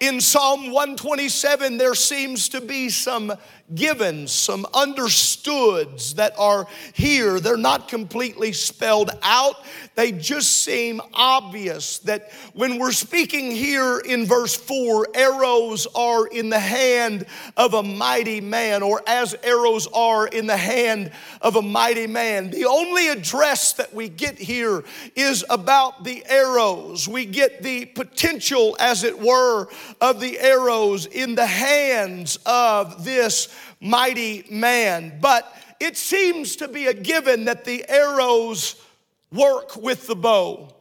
In 0.00 0.20
Psalm 0.20 0.70
127, 0.70 1.76
there 1.76 1.94
seems 1.94 2.48
to 2.50 2.60
be 2.60 2.88
some 2.88 3.32
givens, 3.74 4.30
some 4.30 4.64
understoods 4.72 6.14
that 6.14 6.34
are 6.38 6.66
here. 6.92 7.40
They're 7.40 7.56
not 7.56 7.88
completely 7.88 8.52
spelled 8.52 9.10
out, 9.22 9.56
they 9.98 10.12
just 10.12 10.62
seem 10.62 11.00
obvious 11.12 11.98
that 11.98 12.30
when 12.54 12.78
we're 12.78 12.92
speaking 12.92 13.50
here 13.50 13.98
in 13.98 14.26
verse 14.26 14.54
4, 14.54 15.08
arrows 15.12 15.88
are 15.92 16.28
in 16.28 16.50
the 16.50 16.60
hand 16.60 17.26
of 17.56 17.74
a 17.74 17.82
mighty 17.82 18.40
man, 18.40 18.84
or 18.84 19.02
as 19.08 19.34
arrows 19.42 19.88
are 19.88 20.28
in 20.28 20.46
the 20.46 20.56
hand 20.56 21.10
of 21.42 21.56
a 21.56 21.62
mighty 21.62 22.06
man. 22.06 22.52
The 22.52 22.66
only 22.66 23.08
address 23.08 23.72
that 23.72 23.92
we 23.92 24.08
get 24.08 24.38
here 24.38 24.84
is 25.16 25.44
about 25.50 26.04
the 26.04 26.24
arrows. 26.26 27.08
We 27.08 27.24
get 27.24 27.64
the 27.64 27.86
potential, 27.86 28.76
as 28.78 29.02
it 29.02 29.18
were, 29.18 29.66
of 30.00 30.20
the 30.20 30.38
arrows 30.38 31.06
in 31.06 31.34
the 31.34 31.44
hands 31.44 32.38
of 32.46 33.04
this 33.04 33.48
mighty 33.80 34.44
man. 34.48 35.18
But 35.20 35.52
it 35.80 35.96
seems 35.96 36.54
to 36.54 36.68
be 36.68 36.86
a 36.86 36.94
given 36.94 37.46
that 37.46 37.64
the 37.64 37.84
arrows 37.88 38.76
work 39.32 39.76
with 39.76 40.06
the 40.06 40.16
bow. 40.16 40.74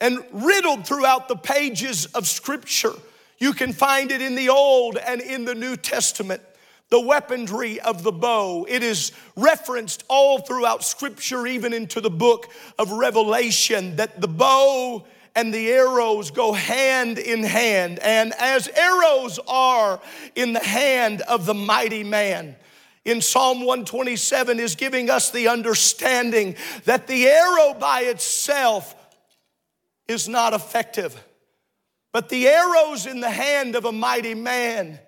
And 0.00 0.24
riddled 0.32 0.86
throughout 0.86 1.28
the 1.28 1.36
pages 1.36 2.06
of 2.06 2.26
Scripture, 2.26 2.92
you 3.38 3.52
can 3.52 3.72
find 3.72 4.10
it 4.10 4.22
in 4.22 4.34
the 4.34 4.48
Old 4.48 4.96
and 4.96 5.20
in 5.20 5.44
the 5.44 5.54
New 5.54 5.76
Testament. 5.76 6.42
The 6.90 7.00
weaponry 7.00 7.80
of 7.80 8.02
the 8.02 8.12
bow. 8.12 8.64
It 8.68 8.82
is 8.82 9.12
referenced 9.36 10.04
all 10.08 10.38
throughout 10.40 10.82
Scripture, 10.84 11.46
even 11.46 11.72
into 11.72 12.00
the 12.00 12.10
book 12.10 12.48
of 12.78 12.92
Revelation, 12.92 13.96
that 13.96 14.20
the 14.20 14.28
bow 14.28 15.04
and 15.34 15.52
the 15.52 15.70
arrows 15.70 16.30
go 16.30 16.52
hand 16.52 17.18
in 17.18 17.42
hand. 17.42 17.98
And 17.98 18.32
as 18.34 18.68
arrows 18.68 19.38
are 19.46 20.00
in 20.34 20.52
the 20.52 20.64
hand 20.64 21.20
of 21.22 21.44
the 21.44 21.54
mighty 21.54 22.04
man, 22.04 22.56
in 23.08 23.22
Psalm 23.22 23.60
127 23.60 24.60
is 24.60 24.74
giving 24.74 25.08
us 25.08 25.30
the 25.30 25.48
understanding 25.48 26.54
that 26.84 27.06
the 27.06 27.26
arrow 27.26 27.72
by 27.72 28.02
itself 28.02 28.94
is 30.06 30.28
not 30.28 30.52
effective. 30.52 31.18
But 32.12 32.28
the 32.28 32.46
arrows 32.48 33.06
in 33.06 33.20
the 33.20 33.30
hand 33.30 33.76
of 33.76 33.86
a 33.86 33.92
mighty 33.92 34.34
man 34.34 35.00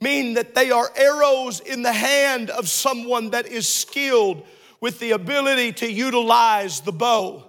mean 0.00 0.34
that 0.34 0.56
they 0.56 0.72
are 0.72 0.90
arrows 0.96 1.60
in 1.60 1.82
the 1.82 1.92
hand 1.92 2.50
of 2.50 2.68
someone 2.68 3.30
that 3.30 3.46
is 3.46 3.68
skilled 3.68 4.44
with 4.80 4.98
the 4.98 5.12
ability 5.12 5.74
to 5.74 5.90
utilize 5.90 6.80
the 6.80 6.92
bow. 6.92 7.44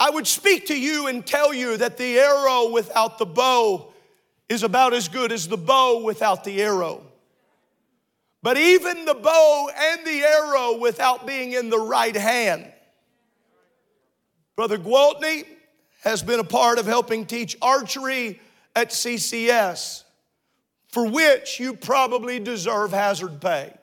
I 0.00 0.08
would 0.08 0.26
speak 0.26 0.68
to 0.68 0.78
you 0.78 1.08
and 1.08 1.26
tell 1.26 1.52
you 1.52 1.76
that 1.76 1.98
the 1.98 2.18
arrow 2.18 2.70
without 2.70 3.18
the 3.18 3.26
bow 3.26 3.92
is 4.48 4.62
about 4.62 4.94
as 4.94 5.08
good 5.08 5.30
as 5.30 5.46
the 5.46 5.58
bow 5.58 6.02
without 6.02 6.42
the 6.42 6.62
arrow. 6.62 7.02
But 8.46 8.58
even 8.58 9.06
the 9.06 9.14
bow 9.14 9.68
and 9.76 10.06
the 10.06 10.22
arrow 10.22 10.78
without 10.78 11.26
being 11.26 11.50
in 11.50 11.68
the 11.68 11.80
right 11.80 12.14
hand. 12.14 12.72
Brother 14.54 14.78
Gwaltney 14.78 15.44
has 16.04 16.22
been 16.22 16.38
a 16.38 16.44
part 16.44 16.78
of 16.78 16.86
helping 16.86 17.26
teach 17.26 17.56
archery 17.60 18.40
at 18.76 18.90
CCS, 18.90 20.04
for 20.92 21.08
which 21.08 21.58
you 21.58 21.74
probably 21.74 22.38
deserve 22.38 22.92
hazard 22.92 23.40
pay. 23.40 23.74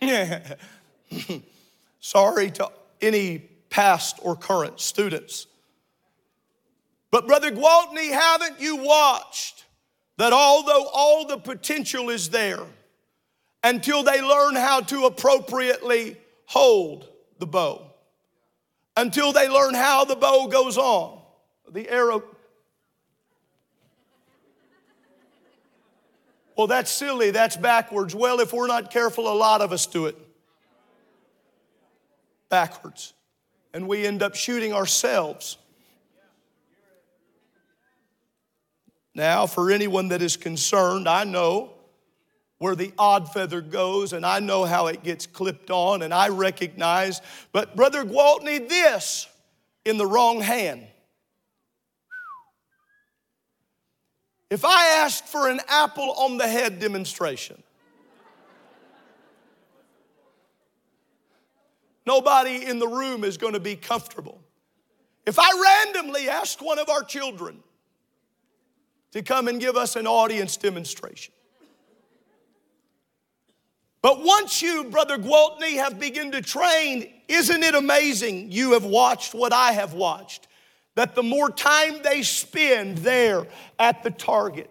Sorry 1.98 2.52
to 2.52 2.70
any 3.00 3.38
past 3.70 4.20
or 4.22 4.36
current 4.36 4.78
students. 4.78 5.48
But, 7.10 7.26
Brother 7.26 7.50
Gwaltney, 7.50 8.12
haven't 8.12 8.60
you 8.60 8.76
watched 8.76 9.65
that 10.16 10.32
although 10.32 10.88
all 10.92 11.26
the 11.26 11.38
potential 11.38 12.10
is 12.10 12.30
there, 12.30 12.62
until 13.62 14.02
they 14.02 14.22
learn 14.22 14.54
how 14.54 14.80
to 14.80 15.04
appropriately 15.04 16.16
hold 16.46 17.08
the 17.38 17.46
bow, 17.46 17.90
until 18.96 19.32
they 19.32 19.48
learn 19.48 19.74
how 19.74 20.04
the 20.04 20.16
bow 20.16 20.46
goes 20.46 20.78
on, 20.78 21.20
the 21.70 21.88
arrow. 21.88 22.22
Well, 26.56 26.66
that's 26.66 26.90
silly, 26.90 27.32
that's 27.32 27.56
backwards. 27.56 28.14
Well, 28.14 28.40
if 28.40 28.52
we're 28.52 28.66
not 28.66 28.90
careful, 28.90 29.30
a 29.30 29.34
lot 29.34 29.60
of 29.60 29.72
us 29.72 29.84
do 29.86 30.06
it 30.06 30.16
backwards. 32.48 33.12
And 33.74 33.86
we 33.86 34.06
end 34.06 34.22
up 34.22 34.34
shooting 34.34 34.72
ourselves. 34.72 35.58
Now, 39.16 39.46
for 39.46 39.70
anyone 39.70 40.08
that 40.08 40.20
is 40.20 40.36
concerned, 40.36 41.08
I 41.08 41.24
know 41.24 41.72
where 42.58 42.76
the 42.76 42.92
odd 42.98 43.32
feather 43.32 43.62
goes 43.62 44.12
and 44.12 44.26
I 44.26 44.40
know 44.40 44.66
how 44.66 44.88
it 44.88 45.02
gets 45.02 45.26
clipped 45.26 45.70
on 45.70 46.02
and 46.02 46.12
I 46.12 46.28
recognize, 46.28 47.22
but 47.50 47.74
Brother 47.74 48.04
Gwaltney, 48.04 48.68
this 48.68 49.26
in 49.86 49.96
the 49.96 50.04
wrong 50.04 50.42
hand. 50.42 50.86
If 54.50 54.66
I 54.66 54.98
asked 54.98 55.24
for 55.24 55.48
an 55.48 55.60
apple 55.66 56.12
on 56.18 56.36
the 56.36 56.46
head 56.46 56.78
demonstration, 56.78 57.62
nobody 62.04 62.66
in 62.66 62.78
the 62.78 62.86
room 62.86 63.24
is 63.24 63.38
going 63.38 63.54
to 63.54 63.60
be 63.60 63.76
comfortable. 63.76 64.42
If 65.24 65.38
I 65.38 65.84
randomly 65.86 66.28
asked 66.28 66.60
one 66.60 66.78
of 66.78 66.90
our 66.90 67.02
children 67.02 67.62
to 69.16 69.22
come 69.22 69.48
and 69.48 69.58
give 69.58 69.76
us 69.76 69.96
an 69.96 70.06
audience 70.06 70.58
demonstration. 70.58 71.32
But 74.02 74.22
once 74.22 74.60
you, 74.60 74.84
Brother 74.84 75.16
Gwaltney, 75.16 75.76
have 75.76 75.98
begun 75.98 76.30
to 76.32 76.42
train, 76.42 77.12
isn't 77.26 77.62
it 77.62 77.74
amazing 77.74 78.52
you 78.52 78.74
have 78.74 78.84
watched 78.84 79.34
what 79.34 79.54
I 79.54 79.72
have 79.72 79.94
watched? 79.94 80.48
That 80.96 81.14
the 81.14 81.22
more 81.22 81.50
time 81.50 82.02
they 82.02 82.22
spend 82.22 82.98
there 82.98 83.46
at 83.78 84.02
the 84.02 84.10
target, 84.10 84.70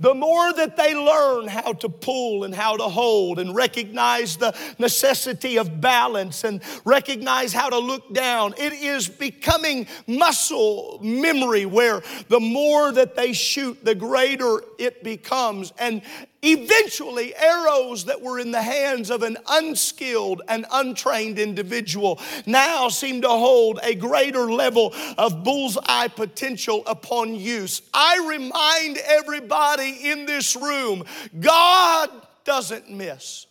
the 0.00 0.14
more 0.14 0.52
that 0.52 0.76
they 0.76 0.96
learn 0.96 1.46
how 1.46 1.72
to 1.74 1.88
pull 1.88 2.44
and 2.44 2.54
how 2.54 2.76
to 2.76 2.84
hold 2.84 3.38
and 3.38 3.54
recognize 3.54 4.36
the 4.36 4.56
necessity 4.78 5.58
of 5.58 5.80
balance 5.80 6.42
and 6.42 6.60
recognize 6.84 7.52
how 7.52 7.68
to 7.68 7.78
look 7.78 8.12
down, 8.12 8.52
it 8.58 8.72
is 8.72 9.08
becoming 9.08 9.86
muscle 10.08 10.98
memory 11.02 11.66
where 11.66 12.02
the 12.28 12.40
more 12.40 12.90
that 12.90 13.14
they 13.14 13.32
shoot, 13.32 13.84
the 13.84 13.94
greater 13.94 14.62
it 14.78 15.04
becomes. 15.04 15.72
And 15.78 16.02
Eventually, 16.44 17.34
arrows 17.36 18.06
that 18.06 18.20
were 18.20 18.40
in 18.40 18.50
the 18.50 18.62
hands 18.62 19.10
of 19.10 19.22
an 19.22 19.38
unskilled 19.48 20.42
and 20.48 20.66
untrained 20.72 21.38
individual 21.38 22.20
now 22.46 22.88
seem 22.88 23.22
to 23.22 23.28
hold 23.28 23.78
a 23.84 23.94
greater 23.94 24.50
level 24.50 24.92
of 25.16 25.44
bullseye 25.44 26.08
potential 26.08 26.82
upon 26.88 27.36
use. 27.36 27.82
I 27.94 28.26
remind 28.28 28.98
everybody 28.98 30.10
in 30.10 30.26
this 30.26 30.56
room 30.56 31.04
God 31.38 32.10
doesn't 32.44 32.90
miss. 32.90 33.46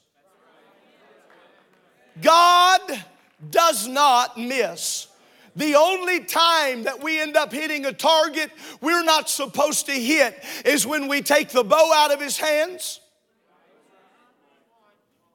God 2.22 2.82
does 3.50 3.88
not 3.88 4.38
miss. 4.38 5.08
The 5.56 5.76
only 5.76 6.22
time 6.22 6.84
that 6.84 7.04
we 7.04 7.20
end 7.20 7.36
up 7.36 7.52
hitting 7.52 7.86
a 7.86 7.92
target 7.92 8.52
we're 8.80 9.04
not 9.04 9.30
supposed 9.30 9.86
to 9.88 9.92
hit 9.92 10.42
is 10.66 10.88
when 10.88 11.08
we 11.08 11.22
take 11.22 11.50
the 11.50 11.64
bow 11.64 11.92
out 11.94 12.14
of 12.14 12.22
his 12.22 12.38
hands. 12.38 13.02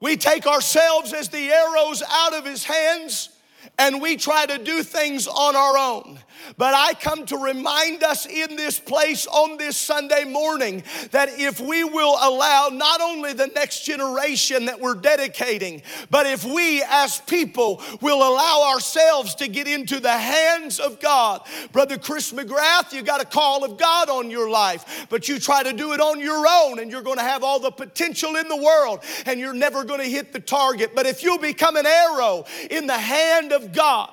We 0.01 0.17
take 0.17 0.47
ourselves 0.47 1.13
as 1.13 1.29
the 1.29 1.51
arrows 1.51 2.03
out 2.09 2.35
of 2.35 2.45
his 2.45 2.65
hands 2.65 3.31
and 3.79 4.01
we 4.01 4.17
try 4.17 4.47
to 4.47 4.59
do 4.63 4.83
things 4.83 5.27
on 5.27 5.57
our 5.57 5.77
own. 5.77 6.19
But 6.57 6.75
I 6.75 6.95
come 6.95 7.27
to 7.27 7.37
remind 7.37 8.03
us 8.03 8.27
in 8.27 8.57
this 8.57 8.79
place 8.79 9.27
on 9.27 9.59
this 9.59 9.77
Sunday 9.77 10.25
morning 10.25 10.83
that 11.11 11.29
if 11.39 11.61
we 11.61 11.85
will 11.85 12.17
allow 12.21 12.69
not 12.73 13.01
only 13.01 13.33
the 13.33 13.49
next 13.49 13.85
generation 13.85 14.67
that 14.67 14.81
we're 14.81 14.95
dedicating, 14.95 15.83
but 16.11 16.27
if 16.27 16.45
we 16.45 16.83
as 16.89 17.21
people 17.21 17.83
will 18.01 18.19
allow 18.19 18.71
ourselves 18.73 19.35
to 19.37 19.49
get 19.49 19.67
into 19.67 20.01
the 20.01 20.13
hands 20.13 20.79
of 20.79 21.01
God. 21.01 21.43
Brother 21.73 21.99
Chris 21.99 22.33
McGrath, 22.33 22.93
you 22.93 23.03
got 23.03 23.21
a 23.21 23.25
call 23.25 23.65
of 23.65 23.79
God 23.79 24.09
on 24.09 24.31
your 24.31 24.49
life, 24.49 25.07
but 25.09 25.29
you 25.29 25.39
try 25.39 25.63
to 25.63 25.73
do 25.73 25.93
it 25.93 26.01
on 26.01 26.21
your 26.21 26.47
own 26.49 26.79
and 26.79 26.91
you're 26.91 27.03
going 27.03 27.19
to 27.19 27.23
have 27.23 27.43
all 27.43 27.59
the 27.61 27.71
potential 27.71 28.37
in 28.37 28.49
the 28.49 28.57
world 28.57 29.01
and 29.27 29.41
you're 29.41 29.55
never 29.55 29.85
going 29.85 30.01
to 30.01 30.09
hit 30.09 30.33
the 30.33 30.41
target. 30.41 30.93
But 30.95 31.07
if 31.07 31.23
you'll 31.23 31.39
become 31.39 31.77
an 31.77 31.87
arrow 31.87 32.45
in 32.71 32.87
the 32.87 32.99
hand 32.99 33.53
of 33.53 33.73
God, 33.73 34.11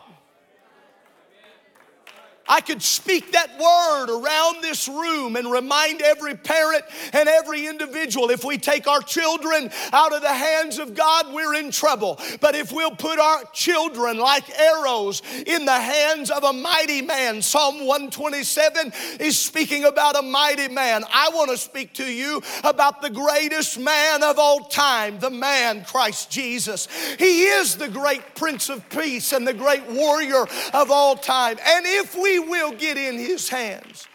I 2.48 2.60
could 2.60 2.82
speak 2.82 3.32
that 3.32 3.58
word 3.58 4.10
around 4.10 4.62
this 4.62 4.88
room 4.88 5.36
and 5.38 5.50
remind 5.52 6.02
every 6.02 6.36
parent 6.36 6.84
and 7.14 7.30
every 7.30 7.68
individual 7.68 8.30
if 8.32 8.44
we 8.44 8.58
take 8.58 8.86
our 8.86 9.02
children 9.02 9.70
out 9.94 10.14
of 10.14 10.22
the 10.22 10.34
hands 10.34 10.78
of 10.78 10.94
God, 10.94 11.34
we're 11.34 11.56
in 11.56 11.72
trouble. 11.72 12.20
But 12.42 12.56
if 12.56 12.72
we'll 12.72 12.96
put 12.96 13.20
our 13.20 13.44
children 13.54 14.18
like 14.18 14.50
arrows 14.60 15.22
in 15.46 15.66
the 15.66 15.72
hands 15.72 16.32
of 16.32 16.44
a 16.44 16.52
mighty 16.52 17.02
man, 17.02 17.42
Psalm 17.42 17.86
127 17.86 18.92
is 19.20 19.38
speaking 19.38 19.86
about 19.86 20.18
a 20.18 20.22
mighty 20.22 20.68
man. 20.68 21.06
I 21.14 21.30
want 21.34 21.52
to 21.52 21.58
speak 21.58 21.94
to 21.94 22.06
you 22.06 22.42
about 22.64 23.02
the 23.02 23.10
greatest 23.10 23.80
man 23.80 24.22
of 24.22 24.38
all 24.38 24.66
time, 24.66 25.20
the 25.20 25.30
man 25.30 25.86
Christ 25.86 26.30
Jesus. 26.30 26.88
He 27.18 27.44
is 27.44 27.78
the 27.78 27.88
great 27.88 28.36
Prince 28.36 28.70
of 28.70 28.88
Peace 28.90 29.32
and 29.32 29.48
the 29.48 29.54
great 29.54 29.86
warrior 29.88 30.46
of 30.74 30.92
all 30.92 31.16
time. 31.16 31.58
And 31.66 31.86
if 31.86 32.16
we 32.16 32.33
will 32.40 32.72
get 32.72 32.98
in 32.98 33.18
his 33.18 33.50
hands. 33.50 34.08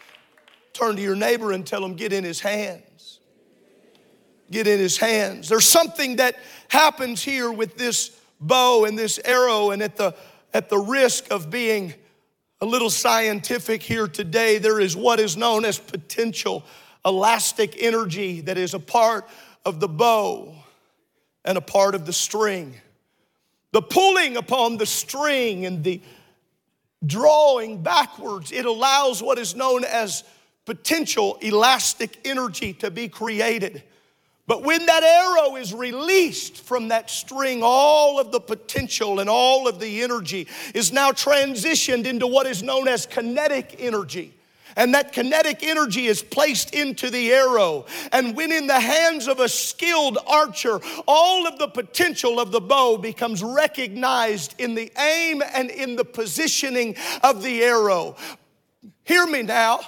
Turn 0.73 0.95
to 0.95 1.01
your 1.01 1.15
neighbor 1.15 1.51
and 1.51 1.65
tell 1.65 1.83
him, 1.83 1.95
get 1.95 2.13
in 2.13 2.23
his 2.23 2.39
hands. 2.39 3.19
Get 4.51 4.67
in 4.67 4.79
his 4.79 4.97
hands. 4.97 5.49
There's 5.49 5.67
something 5.67 6.17
that 6.17 6.35
happens 6.69 7.21
here 7.21 7.51
with 7.51 7.77
this 7.77 8.19
bow 8.39 8.85
and 8.85 8.97
this 8.97 9.19
arrow, 9.25 9.71
and 9.71 9.81
at 9.81 9.95
the, 9.95 10.15
at 10.53 10.69
the 10.69 10.77
risk 10.77 11.31
of 11.31 11.49
being 11.49 11.93
a 12.61 12.65
little 12.65 12.89
scientific 12.89 13.81
here 13.83 14.07
today, 14.07 14.57
there 14.57 14.79
is 14.79 14.95
what 14.95 15.19
is 15.19 15.37
known 15.37 15.65
as 15.65 15.79
potential 15.79 16.63
elastic 17.05 17.81
energy 17.81 18.41
that 18.41 18.57
is 18.57 18.73
a 18.73 18.79
part 18.79 19.27
of 19.65 19.79
the 19.79 19.87
bow 19.87 20.53
and 21.45 21.57
a 21.57 21.61
part 21.61 21.95
of 21.95 22.05
the 22.05 22.13
string. 22.13 22.75
The 23.71 23.81
pulling 23.81 24.35
upon 24.35 24.77
the 24.77 24.85
string 24.85 25.65
and 25.65 25.83
the 25.83 26.01
drawing 27.05 27.81
backwards, 27.81 28.51
it 28.51 28.65
allows 28.65 29.23
what 29.23 29.37
is 29.37 29.55
known 29.55 29.83
as 29.83 30.23
potential 30.65 31.37
elastic 31.41 32.19
energy 32.25 32.73
to 32.73 32.91
be 32.91 33.07
created. 33.07 33.83
But 34.47 34.63
when 34.63 34.85
that 34.87 35.03
arrow 35.03 35.57
is 35.57 35.75
released 35.75 36.61
from 36.61 36.87
that 36.87 37.09
string, 37.11 37.61
all 37.63 38.19
of 38.19 38.31
the 38.31 38.39
potential 38.39 39.19
and 39.19 39.29
all 39.29 39.67
of 39.67 39.79
the 39.79 40.01
energy 40.01 40.47
is 40.73 40.91
now 40.91 41.11
transitioned 41.11 42.05
into 42.05 42.25
what 42.25 42.47
is 42.47 42.63
known 42.63 42.87
as 42.87 43.05
kinetic 43.05 43.75
energy. 43.77 44.33
And 44.75 44.93
that 44.93 45.13
kinetic 45.13 45.63
energy 45.63 46.05
is 46.05 46.21
placed 46.21 46.73
into 46.73 47.09
the 47.09 47.31
arrow. 47.31 47.85
And 48.11 48.35
when 48.35 48.51
in 48.51 48.67
the 48.67 48.79
hands 48.79 49.27
of 49.27 49.39
a 49.39 49.49
skilled 49.49 50.17
archer, 50.27 50.79
all 51.07 51.47
of 51.47 51.57
the 51.57 51.67
potential 51.67 52.39
of 52.39 52.51
the 52.51 52.61
bow 52.61 52.97
becomes 52.97 53.43
recognized 53.43 54.55
in 54.57 54.75
the 54.75 54.91
aim 54.97 55.41
and 55.53 55.69
in 55.69 55.95
the 55.95 56.05
positioning 56.05 56.95
of 57.23 57.43
the 57.43 57.63
arrow. 57.63 58.15
Hear 59.03 59.25
me 59.25 59.41
now. 59.41 59.79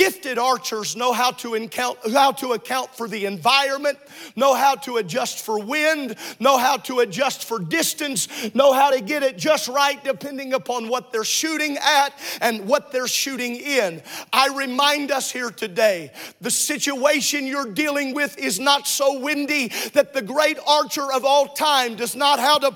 Gifted 0.00 0.38
archers 0.38 0.96
know 0.96 1.12
how 1.12 1.30
to, 1.32 1.54
account, 1.56 1.98
how 2.10 2.32
to 2.32 2.54
account 2.54 2.88
for 2.96 3.06
the 3.06 3.26
environment, 3.26 3.98
know 4.34 4.54
how 4.54 4.74
to 4.76 4.96
adjust 4.96 5.44
for 5.44 5.62
wind, 5.62 6.16
know 6.38 6.56
how 6.56 6.78
to 6.78 7.00
adjust 7.00 7.44
for 7.44 7.58
distance, 7.58 8.26
know 8.54 8.72
how 8.72 8.90
to 8.90 9.02
get 9.02 9.22
it 9.22 9.36
just 9.36 9.68
right 9.68 10.02
depending 10.02 10.54
upon 10.54 10.88
what 10.88 11.12
they're 11.12 11.22
shooting 11.22 11.76
at 11.76 12.14
and 12.40 12.66
what 12.66 12.92
they're 12.92 13.06
shooting 13.06 13.56
in. 13.56 14.02
I 14.32 14.48
remind 14.48 15.10
us 15.10 15.30
here 15.30 15.50
today 15.50 16.12
the 16.40 16.50
situation 16.50 17.46
you're 17.46 17.70
dealing 17.70 18.14
with 18.14 18.38
is 18.38 18.58
not 18.58 18.88
so 18.88 19.20
windy 19.20 19.68
that 19.92 20.14
the 20.14 20.22
great 20.22 20.58
archer 20.66 21.12
of 21.12 21.26
all 21.26 21.48
time 21.48 21.96
does 21.96 22.16
not 22.16 22.40
how 22.40 22.56
to 22.56 22.74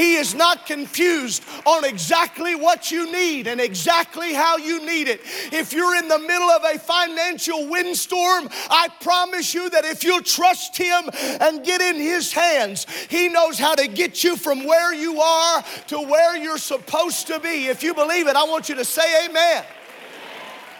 he 0.00 0.14
is 0.14 0.34
not 0.34 0.64
confused 0.64 1.44
on 1.66 1.84
exactly 1.84 2.54
what 2.54 2.90
you 2.90 3.12
need 3.12 3.46
and 3.46 3.60
exactly 3.60 4.32
how 4.32 4.56
you 4.56 4.86
need 4.86 5.08
it. 5.08 5.20
If 5.52 5.74
you're 5.74 5.94
in 5.94 6.08
the 6.08 6.18
middle 6.18 6.48
of 6.48 6.64
a 6.64 6.78
financial 6.78 7.68
windstorm, 7.68 8.48
I 8.70 8.88
promise 9.02 9.52
you 9.52 9.68
that 9.68 9.84
if 9.84 10.02
you'll 10.02 10.22
trust 10.22 10.74
Him 10.78 11.10
and 11.42 11.62
get 11.62 11.82
in 11.82 11.96
His 11.96 12.32
hands, 12.32 12.86
He 13.10 13.28
knows 13.28 13.58
how 13.58 13.74
to 13.74 13.88
get 13.88 14.24
you 14.24 14.38
from 14.38 14.64
where 14.64 14.94
you 14.94 15.20
are 15.20 15.62
to 15.88 16.00
where 16.00 16.34
you're 16.34 16.56
supposed 16.56 17.26
to 17.26 17.38
be. 17.38 17.66
If 17.66 17.82
you 17.82 17.92
believe 17.92 18.26
it, 18.26 18.36
I 18.36 18.44
want 18.44 18.70
you 18.70 18.76
to 18.76 18.86
say 18.86 19.26
amen. 19.26 19.64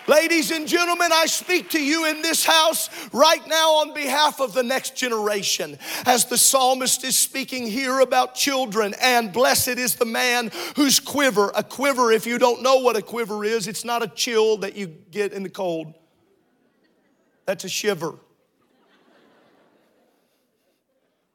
Ladies 0.06 0.50
and 0.50 0.66
gentlemen, 0.66 1.10
I 1.12 1.26
speak 1.26 1.70
to 1.70 1.82
you 1.82 2.06
in 2.06 2.22
this 2.22 2.44
house 2.44 2.88
right 3.12 3.46
now 3.46 3.76
on 3.76 3.94
behalf 3.94 4.40
of 4.40 4.54
the 4.54 4.62
next 4.62 4.96
generation. 4.96 5.78
As 6.06 6.24
the 6.24 6.38
psalmist 6.38 7.04
is 7.04 7.16
speaking 7.16 7.66
here 7.66 8.00
about 8.00 8.34
children, 8.34 8.94
and 9.00 9.32
blessed 9.32 9.68
is 9.68 9.96
the 9.96 10.06
man 10.06 10.50
whose 10.74 11.00
quiver, 11.00 11.52
a 11.54 11.62
quiver, 11.62 12.10
if 12.10 12.26
you 12.26 12.38
don't 12.38 12.62
know 12.62 12.76
what 12.76 12.96
a 12.96 13.02
quiver 13.02 13.44
is, 13.44 13.68
it's 13.68 13.84
not 13.84 14.02
a 14.02 14.08
chill 14.08 14.56
that 14.58 14.74
you 14.74 14.86
get 14.86 15.32
in 15.32 15.42
the 15.42 15.50
cold, 15.50 15.94
that's 17.44 17.64
a 17.64 17.68
shiver. 17.68 18.14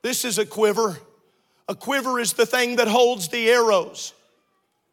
This 0.02 0.26
is 0.26 0.38
a 0.38 0.46
quiver. 0.46 0.98
A 1.68 1.76
quiver 1.76 2.20
is 2.20 2.34
the 2.34 2.46
thing 2.46 2.76
that 2.76 2.88
holds 2.88 3.28
the 3.30 3.50
arrows 3.50 4.14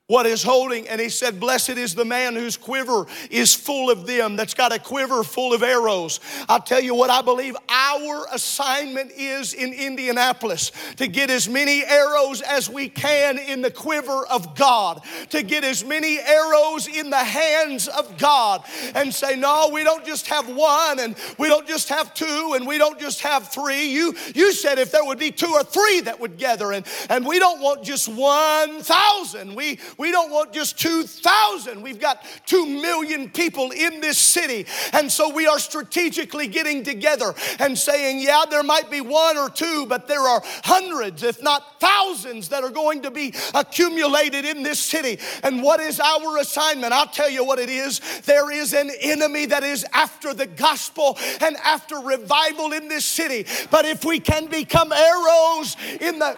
what 0.09 0.27
is 0.27 0.43
holding. 0.43 0.89
And 0.89 1.01
he 1.01 1.09
said, 1.09 1.39
Blessed 1.39 1.71
is 1.71 1.95
the 1.95 2.05
man 2.05 2.35
whose 2.35 2.57
quiver 2.57 3.07
is 3.31 3.55
full 3.55 3.91
of 3.91 4.07
them, 4.07 4.37
that's 4.37 4.53
got 4.53 4.73
a 4.73 4.79
quiver 4.79 5.23
full 5.23 5.55
of 5.55 5.63
arrows. 5.63 6.21
I'll 6.49 6.61
tell 6.61 6.83
you 6.83 6.95
what 6.95 7.09
I 7.09 7.23
believe 7.23 7.57
our 7.69 8.27
assignment 8.33 9.13
is 9.13 9.55
in 9.55 9.73
Indianapolis 9.73 10.73
to 10.97 11.07
get 11.07 11.31
as 11.31 11.49
many 11.49 11.85
arrows 11.85 12.41
as 12.43 12.69
we 12.69 12.89
can 12.89 13.39
in 13.39 13.63
the 13.63 13.71
quiver 13.71 14.27
of 14.27 14.57
God, 14.57 15.03
to 15.31 15.43
get 15.43 15.65
as 15.65 15.85
many 15.85 16.19
arrows 16.19 16.89
in 16.89 17.09
the 17.09 17.17
hands 17.17 17.89
of 17.89 18.19
God 18.19 18.65
and 18.95 19.15
say, 19.15 19.37
No, 19.37 19.71
we 19.73 19.85
don't 19.85 20.05
just 20.05 20.27
have 20.27 20.49
one 20.49 20.99
and 20.99 21.15
we 21.39 21.49
don't 21.49 21.67
just 21.67 21.89
have 21.89 22.13
two 22.13 22.53
and 22.57 22.67
we 22.67 22.77
don't 22.77 22.99
just 22.99 23.21
have 23.21 23.49
three. 23.49 23.91
You, 23.93 24.15
you 24.35 24.53
said 24.53 24.79
if 24.79 24.91
there 24.91 25.05
would 25.05 25.19
be 25.19 25.31
two 25.31 25.53
or 25.53 25.63
three 25.63 26.01
that 26.03 26.19
would 26.19 26.39
gather, 26.39 26.73
and, 26.73 26.85
and 27.09 27.25
we 27.25 27.39
don't 27.39 27.61
want 27.61 27.85
just 27.85 28.09
1,000. 28.09 29.55
We, 29.55 29.79
we 30.03 30.11
don't 30.11 30.33
want 30.33 30.53
just 30.53 30.81
2,000. 30.81 31.81
We've 31.81 32.01
got 32.01 32.27
2 32.47 32.67
million 32.67 33.31
people 33.31 33.71
in 33.71 34.01
this 34.01 34.19
city. 34.19 34.67
And 34.93 35.11
so 35.11 35.33
we 35.33 35.47
are 35.47 35.61
strategically 35.61 36.49
getting 36.49 36.83
together 36.83 37.33
and 37.61 37.79
saying, 37.79 38.19
yeah, 38.19 38.43
there 38.51 38.65
might 38.65 38.91
be 38.91 39.01
one 39.01 39.39
or 39.39 39.49
two, 39.49 39.87
but 39.87 40.09
there 40.09 40.23
are 40.23 40.43
hundreds, 40.65 41.23
if 41.23 41.41
not 41.41 41.81
thousands, 41.81 42.49
that 42.49 42.65
are 42.65 42.71
going 42.71 43.03
to 43.03 43.13
be 43.13 43.33
accumulated 43.55 44.45
in 44.45 44.65
this 44.65 44.81
city. 44.81 45.21
And 45.45 45.63
what 45.63 45.79
is 45.79 46.01
our 46.01 46.37
assignment? 46.39 46.93
I'll 46.93 47.07
tell 47.07 47.31
you 47.31 47.45
what 47.45 47.61
it 47.61 47.71
is. 47.71 48.01
There 48.23 48.51
is 48.51 48.73
an 48.73 48.91
enemy 49.03 49.47
that 49.47 49.63
is 49.63 49.87
after 49.93 50.35
the 50.35 50.47
gospel 50.47 51.17
and 51.41 51.57
after 51.59 51.99
revival 51.99 52.73
in 52.73 52.89
this 52.89 53.05
city. 53.05 53.47
But 53.71 53.85
if 53.85 54.05
we 54.05 54.19
can 54.19 54.47
become 54.47 54.91
arrows 54.91 55.77
in 56.01 56.19
the 56.19 56.37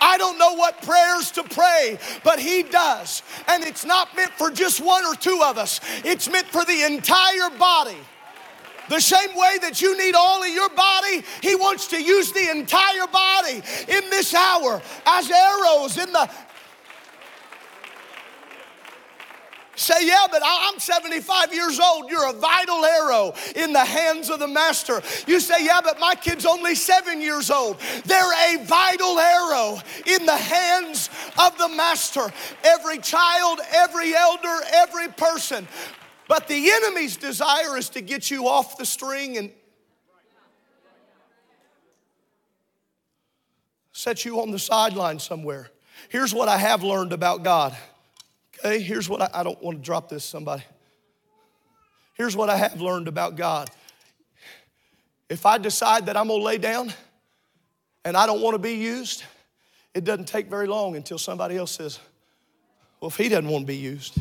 I 0.00 0.18
don't 0.18 0.38
know 0.38 0.54
what 0.54 0.82
prayers 0.82 1.30
to 1.32 1.42
pray, 1.42 1.98
but 2.22 2.38
He 2.38 2.62
does. 2.62 3.22
And 3.48 3.64
it's 3.64 3.84
not 3.84 4.14
meant 4.16 4.32
for 4.32 4.50
just 4.50 4.80
one 4.80 5.04
or 5.04 5.14
two 5.14 5.40
of 5.44 5.58
us, 5.58 5.80
it's 6.04 6.30
meant 6.30 6.46
for 6.46 6.64
the 6.64 6.82
entire 6.82 7.50
body. 7.58 7.96
The 8.88 9.00
same 9.00 9.34
way 9.34 9.58
that 9.62 9.80
you 9.80 9.96
need 9.96 10.14
all 10.14 10.42
of 10.42 10.48
your 10.48 10.68
body, 10.70 11.24
He 11.40 11.54
wants 11.54 11.86
to 11.88 12.02
use 12.02 12.32
the 12.32 12.50
entire 12.50 13.06
body 13.06 13.62
in 13.88 14.10
this 14.10 14.34
hour 14.34 14.82
as 15.06 15.30
arrows 15.30 15.96
in 15.96 16.12
the 16.12 16.28
Say, 19.76 20.06
yeah, 20.06 20.26
but 20.30 20.42
I'm 20.44 20.78
75 20.78 21.52
years 21.52 21.80
old. 21.80 22.10
You're 22.10 22.30
a 22.30 22.32
vital 22.32 22.84
arrow 22.84 23.34
in 23.56 23.72
the 23.72 23.84
hands 23.84 24.30
of 24.30 24.38
the 24.38 24.48
master. 24.48 25.02
You 25.26 25.40
say, 25.40 25.64
yeah, 25.64 25.80
but 25.82 25.98
my 25.98 26.14
kid's 26.14 26.46
only 26.46 26.74
seven 26.74 27.20
years 27.20 27.50
old. 27.50 27.78
They're 28.04 28.54
a 28.54 28.64
vital 28.64 29.18
arrow 29.18 29.78
in 30.06 30.26
the 30.26 30.36
hands 30.36 31.10
of 31.38 31.56
the 31.58 31.68
master. 31.68 32.32
Every 32.62 32.98
child, 32.98 33.60
every 33.72 34.14
elder, 34.14 34.60
every 34.72 35.08
person. 35.08 35.66
But 36.28 36.48
the 36.48 36.70
enemy's 36.70 37.16
desire 37.16 37.76
is 37.76 37.90
to 37.90 38.00
get 38.00 38.30
you 38.30 38.48
off 38.48 38.78
the 38.78 38.86
string 38.86 39.36
and 39.36 39.50
set 43.92 44.24
you 44.24 44.40
on 44.40 44.50
the 44.50 44.58
sideline 44.58 45.18
somewhere. 45.18 45.70
Here's 46.08 46.34
what 46.34 46.48
I 46.48 46.58
have 46.58 46.82
learned 46.82 47.12
about 47.12 47.42
God. 47.42 47.76
Okay, 48.64 48.80
here's 48.80 49.10
what 49.10 49.20
I, 49.20 49.40
I 49.40 49.42
don't 49.42 49.62
want 49.62 49.78
to 49.78 49.84
drop 49.84 50.08
this, 50.08 50.24
somebody. 50.24 50.62
Here's 52.14 52.34
what 52.34 52.48
I 52.48 52.56
have 52.56 52.80
learned 52.80 53.08
about 53.08 53.36
God. 53.36 53.68
If 55.28 55.44
I 55.44 55.58
decide 55.58 56.06
that 56.06 56.16
I'm 56.16 56.28
gonna 56.28 56.42
lay 56.42 56.56
down 56.56 56.92
and 58.04 58.16
I 58.16 58.26
don't 58.26 58.40
wanna 58.40 58.58
be 58.58 58.74
used, 58.74 59.24
it 59.92 60.04
doesn't 60.04 60.28
take 60.28 60.48
very 60.48 60.66
long 60.66 60.96
until 60.96 61.18
somebody 61.18 61.56
else 61.56 61.72
says, 61.72 61.98
Well, 63.00 63.08
if 63.08 63.16
he 63.16 63.28
doesn't 63.28 63.48
wanna 63.48 63.66
be 63.66 63.76
used, 63.76 64.16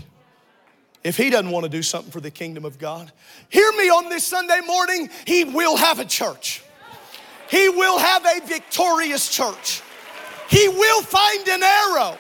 if 1.04 1.16
he 1.16 1.30
doesn't 1.30 1.52
wanna 1.52 1.70
do 1.70 1.82
something 1.82 2.12
for 2.12 2.20
the 2.20 2.32
kingdom 2.32 2.66
of 2.66 2.78
God, 2.78 3.12
hear 3.50 3.72
me 3.74 3.90
on 3.90 4.10
this 4.10 4.28
Sunday 4.28 4.60
morning, 4.66 5.10
he 5.26 5.46
will 5.46 5.78
have 5.78 6.00
a 6.00 6.06
church. 6.06 6.64
He 7.50 7.70
will 7.70 8.00
have 8.00 8.26
a 8.26 8.46
victorious 8.46 9.30
church. 9.30 9.82
He 10.50 10.68
will 10.68 11.02
find 11.02 11.48
an 11.48 11.64
arrow 11.64 12.18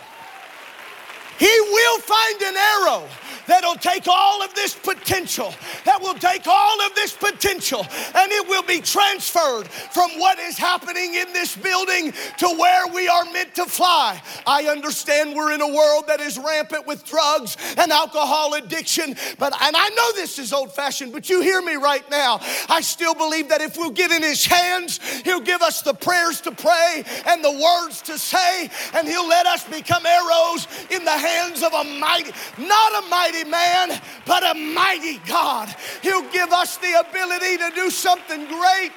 He 1.39 1.59
will 1.61 1.99
find 1.99 2.41
an 2.41 2.55
arrow 2.55 3.09
that'll 3.47 3.75
take 3.75 4.07
all 4.07 4.41
of 4.41 4.53
this 4.53 4.73
potential, 4.73 5.53
that 5.85 6.01
will 6.01 6.13
take 6.15 6.47
all 6.47 6.81
of 6.81 6.95
this 6.95 7.13
potential, 7.13 7.85
and 8.15 8.31
it 8.31 8.47
will 8.47 8.63
be 8.63 8.79
transferred 8.79 9.67
from 9.67 10.11
what 10.19 10.39
is 10.39 10.57
happening 10.57 11.15
in 11.15 11.31
this 11.33 11.55
building 11.55 12.13
to 12.37 12.47
where 12.57 12.87
we 12.87 13.07
are 13.07 13.25
meant 13.25 13.53
to 13.55 13.65
fly. 13.65 14.21
I 14.47 14.67
understand 14.67 15.35
we're 15.35 15.53
in 15.53 15.61
a 15.61 15.67
world 15.67 16.05
that 16.07 16.21
is 16.21 16.37
rampant 16.37 16.87
with 16.87 17.05
drugs 17.05 17.57
and 17.77 17.91
alcohol 17.91 18.53
addiction, 18.53 19.15
but 19.37 19.53
and 19.61 19.75
I 19.75 19.89
know 19.89 20.11
this 20.13 20.39
is 20.39 20.53
old 20.53 20.73
fashioned, 20.73 21.11
but 21.11 21.29
you 21.29 21.41
hear 21.41 21.61
me 21.61 21.75
right 21.75 22.09
now. 22.09 22.39
I 22.69 22.81
still 22.81 23.13
believe 23.13 23.49
that 23.49 23.61
if 23.61 23.77
we'll 23.77 23.91
get 23.91 24.11
in 24.11 24.21
his 24.21 24.45
hands, 24.45 24.99
he'll 25.23 25.41
give 25.41 25.61
us 25.61 25.81
the 25.81 25.93
prayers 25.93 26.41
to 26.41 26.51
pray 26.51 27.03
and 27.27 27.43
the 27.43 27.51
words 27.51 28.01
to 28.03 28.17
say, 28.17 28.69
and 28.93 29.07
he'll 29.07 29.27
let 29.27 29.45
us 29.45 29.67
become 29.67 30.05
arrows 30.05 30.67
in 30.89 31.03
the 31.03 31.11
hands 31.23 31.63
of 31.63 31.73
a 31.73 31.83
mighty, 31.83 32.31
not 32.57 33.03
a 33.03 33.07
mighty 33.07 33.43
man, 33.45 34.01
but 34.25 34.43
a 34.43 34.53
mighty 34.53 35.17
God. 35.19 35.73
He'll 36.01 36.29
give 36.31 36.51
us 36.51 36.77
the 36.77 36.99
ability 36.99 37.57
to 37.57 37.71
do 37.73 37.89
something 37.89 38.45
great, 38.47 38.91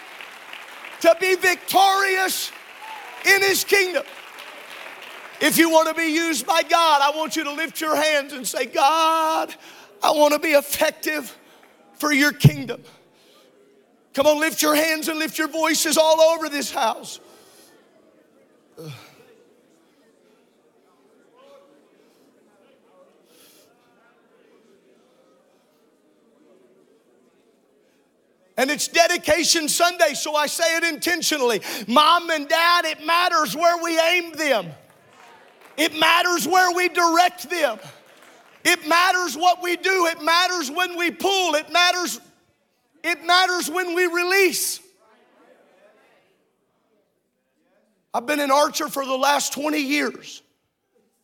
to 1.00 1.16
be 1.20 1.36
victorious 1.36 2.50
in 3.24 3.42
His 3.42 3.64
kingdom. 3.64 4.04
If 5.40 5.58
you 5.58 5.70
want 5.70 5.88
to 5.88 5.94
be 5.94 6.08
used 6.08 6.46
by 6.46 6.62
God, 6.62 7.00
I 7.02 7.16
want 7.16 7.36
you 7.36 7.44
to 7.44 7.52
lift 7.52 7.80
your 7.80 7.94
hands 7.94 8.32
and 8.32 8.46
say, 8.46 8.66
God, 8.66 9.54
I 10.02 10.10
want 10.12 10.32
to 10.32 10.38
be 10.38 10.52
effective 10.52 11.36
for 11.94 12.12
your 12.12 12.32
kingdom. 12.32 12.82
Come 14.14 14.26
on, 14.26 14.40
lift 14.40 14.62
your 14.62 14.74
hands 14.74 15.08
and 15.08 15.18
lift 15.18 15.38
your 15.38 15.48
voices 15.48 15.98
all 15.98 16.20
over 16.20 16.48
this 16.48 16.70
house. 16.70 17.20
Ugh. 18.78 18.90
And 28.56 28.70
it's 28.70 28.88
dedication 28.88 29.68
Sunday, 29.68 30.14
so 30.14 30.34
I 30.34 30.46
say 30.46 30.76
it 30.76 30.84
intentionally. 30.84 31.60
Mom 31.86 32.30
and 32.30 32.48
dad, 32.48 32.86
it 32.86 33.04
matters 33.04 33.54
where 33.54 33.82
we 33.82 33.98
aim 34.00 34.32
them, 34.32 34.66
it 35.76 35.98
matters 35.98 36.48
where 36.48 36.74
we 36.74 36.88
direct 36.88 37.50
them. 37.50 37.78
It 38.64 38.88
matters 38.88 39.36
what 39.36 39.62
we 39.62 39.76
do. 39.76 40.06
It 40.06 40.20
matters 40.24 40.72
when 40.72 40.96
we 40.96 41.12
pull. 41.12 41.54
It 41.54 41.70
matters 41.70 42.20
it 43.06 43.24
matters 43.24 43.70
when 43.70 43.94
we 43.94 44.06
release. 44.06 44.80
I've 48.12 48.26
been 48.26 48.40
an 48.40 48.50
archer 48.50 48.88
for 48.88 49.04
the 49.06 49.16
last 49.16 49.52
20 49.52 49.78
years. 49.78 50.42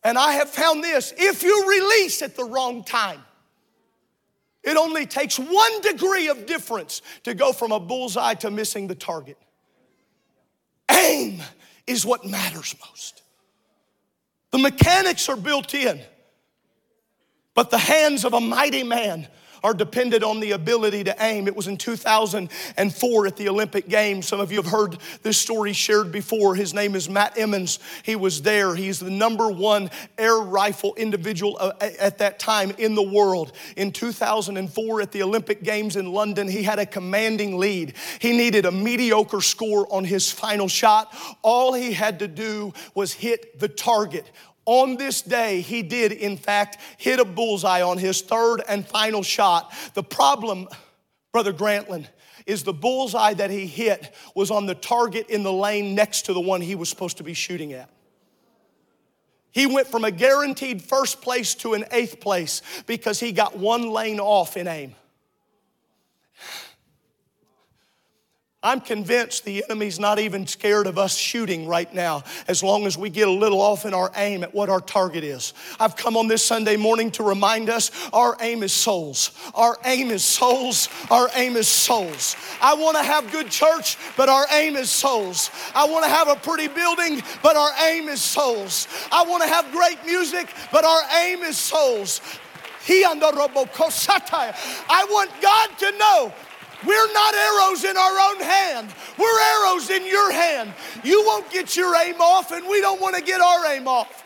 And 0.04 0.16
I 0.16 0.34
have 0.34 0.48
found 0.48 0.84
this 0.84 1.12
if 1.16 1.42
you 1.42 1.68
release 1.68 2.22
at 2.22 2.36
the 2.36 2.44
wrong 2.44 2.84
time, 2.84 3.20
it 4.62 4.76
only 4.76 5.06
takes 5.06 5.38
one 5.38 5.80
degree 5.80 6.28
of 6.28 6.46
difference 6.46 7.02
to 7.24 7.34
go 7.34 7.52
from 7.52 7.72
a 7.72 7.80
bullseye 7.80 8.34
to 8.34 8.50
missing 8.50 8.86
the 8.86 8.94
target. 8.94 9.38
Aim 10.90 11.42
is 11.86 12.06
what 12.06 12.24
matters 12.24 12.74
most. 12.88 13.22
The 14.50 14.58
mechanics 14.58 15.28
are 15.28 15.36
built 15.36 15.74
in, 15.74 16.00
but 17.54 17.70
the 17.70 17.78
hands 17.78 18.24
of 18.24 18.34
a 18.34 18.40
mighty 18.40 18.82
man 18.82 19.26
are 19.62 19.74
dependent 19.74 20.24
on 20.24 20.40
the 20.40 20.52
ability 20.52 21.04
to 21.04 21.16
aim. 21.20 21.46
It 21.46 21.56
was 21.56 21.68
in 21.68 21.76
2004 21.76 23.26
at 23.26 23.36
the 23.36 23.48
Olympic 23.48 23.88
Games. 23.88 24.26
Some 24.26 24.40
of 24.40 24.50
you 24.50 24.60
have 24.60 24.70
heard 24.70 24.98
this 25.22 25.38
story 25.38 25.72
shared 25.72 26.12
before. 26.12 26.54
His 26.54 26.74
name 26.74 26.94
is 26.94 27.08
Matt 27.08 27.38
Emmons. 27.38 27.78
He 28.02 28.16
was 28.16 28.42
there. 28.42 28.74
He's 28.74 29.00
the 29.00 29.10
number 29.10 29.50
one 29.50 29.90
air 30.18 30.36
rifle 30.36 30.94
individual 30.96 31.56
uh, 31.60 31.72
at 31.80 32.18
that 32.18 32.38
time 32.38 32.72
in 32.78 32.94
the 32.94 33.02
world. 33.02 33.52
In 33.76 33.92
2004 33.92 35.00
at 35.00 35.12
the 35.12 35.22
Olympic 35.22 35.62
Games 35.62 35.96
in 35.96 36.12
London, 36.12 36.48
he 36.48 36.62
had 36.62 36.78
a 36.78 36.86
commanding 36.86 37.58
lead. 37.58 37.94
He 38.18 38.36
needed 38.36 38.66
a 38.66 38.72
mediocre 38.72 39.40
score 39.40 39.86
on 39.92 40.04
his 40.04 40.30
final 40.30 40.68
shot. 40.68 41.14
All 41.42 41.72
he 41.72 41.92
had 41.92 42.18
to 42.20 42.28
do 42.28 42.72
was 42.94 43.12
hit 43.12 43.58
the 43.58 43.68
target 43.68 44.30
on 44.64 44.96
this 44.96 45.22
day, 45.22 45.60
he 45.60 45.82
did, 45.82 46.12
in 46.12 46.36
fact, 46.36 46.78
hit 46.96 47.18
a 47.18 47.24
bullseye 47.24 47.82
on 47.82 47.98
his 47.98 48.20
third 48.20 48.62
and 48.68 48.86
final 48.86 49.22
shot. 49.22 49.72
The 49.94 50.02
problem, 50.02 50.68
Brother 51.32 51.52
Grantland, 51.52 52.06
is 52.46 52.62
the 52.62 52.72
bullseye 52.72 53.34
that 53.34 53.50
he 53.50 53.66
hit 53.66 54.14
was 54.34 54.50
on 54.50 54.66
the 54.66 54.74
target 54.74 55.28
in 55.28 55.42
the 55.42 55.52
lane 55.52 55.94
next 55.94 56.22
to 56.22 56.32
the 56.32 56.40
one 56.40 56.60
he 56.60 56.74
was 56.74 56.88
supposed 56.88 57.16
to 57.18 57.24
be 57.24 57.34
shooting 57.34 57.72
at. 57.72 57.88
He 59.52 59.66
went 59.66 59.86
from 59.86 60.04
a 60.04 60.10
guaranteed 60.10 60.82
first 60.82 61.20
place 61.20 61.54
to 61.56 61.74
an 61.74 61.84
eighth 61.92 62.20
place 62.20 62.62
because 62.86 63.20
he 63.20 63.32
got 63.32 63.58
one 63.58 63.90
lane 63.90 64.18
off 64.18 64.56
in 64.56 64.66
aim. 64.66 64.94
I'm 68.64 68.80
convinced 68.80 69.44
the 69.44 69.64
enemy's 69.68 69.98
not 69.98 70.20
even 70.20 70.46
scared 70.46 70.86
of 70.86 70.96
us 70.96 71.16
shooting 71.16 71.66
right 71.66 71.92
now 71.92 72.22
as 72.46 72.62
long 72.62 72.86
as 72.86 72.96
we 72.96 73.10
get 73.10 73.26
a 73.26 73.32
little 73.32 73.60
off 73.60 73.84
in 73.84 73.92
our 73.92 74.12
aim 74.14 74.44
at 74.44 74.54
what 74.54 74.68
our 74.68 74.80
target 74.80 75.24
is. 75.24 75.52
I've 75.80 75.96
come 75.96 76.16
on 76.16 76.28
this 76.28 76.44
Sunday 76.44 76.76
morning 76.76 77.10
to 77.12 77.24
remind 77.24 77.68
us 77.68 77.90
our 78.12 78.36
aim 78.40 78.62
is 78.62 78.72
souls. 78.72 79.32
Our 79.56 79.76
aim 79.84 80.10
is 80.10 80.22
souls. 80.22 80.88
Our 81.10 81.28
aim 81.34 81.56
is 81.56 81.66
souls. 81.66 82.36
I 82.60 82.74
want 82.74 82.96
to 82.98 83.02
have 83.02 83.32
good 83.32 83.50
church, 83.50 83.98
but 84.16 84.28
our 84.28 84.46
aim 84.52 84.76
is 84.76 84.90
souls. 84.90 85.50
I 85.74 85.84
want 85.86 86.04
to 86.04 86.10
have 86.10 86.28
a 86.28 86.36
pretty 86.36 86.68
building, 86.68 87.20
but 87.42 87.56
our 87.56 87.72
aim 87.88 88.08
is 88.08 88.22
souls. 88.22 88.86
I 89.10 89.24
want 89.24 89.42
to 89.42 89.48
have 89.48 89.72
great 89.72 89.98
music, 90.06 90.48
but 90.70 90.84
our 90.84 91.02
aim 91.24 91.40
is 91.40 91.58
souls. 91.58 92.20
He 92.84 93.02
and 93.02 93.20
the 93.20 93.26
I 93.26 95.06
want 95.10 95.30
God 95.40 95.70
to 95.78 95.98
know 95.98 96.32
we're 96.86 97.12
not 97.12 97.34
arrows 97.34 97.84
in 97.84 97.96
our 97.96 98.18
own 98.30 98.40
hand. 98.40 98.94
We're 99.18 99.40
arrows 99.40 99.90
in 99.90 100.06
your 100.06 100.32
hand. 100.32 100.72
You 101.04 101.22
won't 101.26 101.50
get 101.50 101.76
your 101.76 101.94
aim 101.96 102.20
off, 102.20 102.50
and 102.52 102.66
we 102.68 102.80
don't 102.80 103.00
want 103.00 103.16
to 103.16 103.22
get 103.22 103.40
our 103.40 103.66
aim 103.72 103.88
off. 103.88 104.22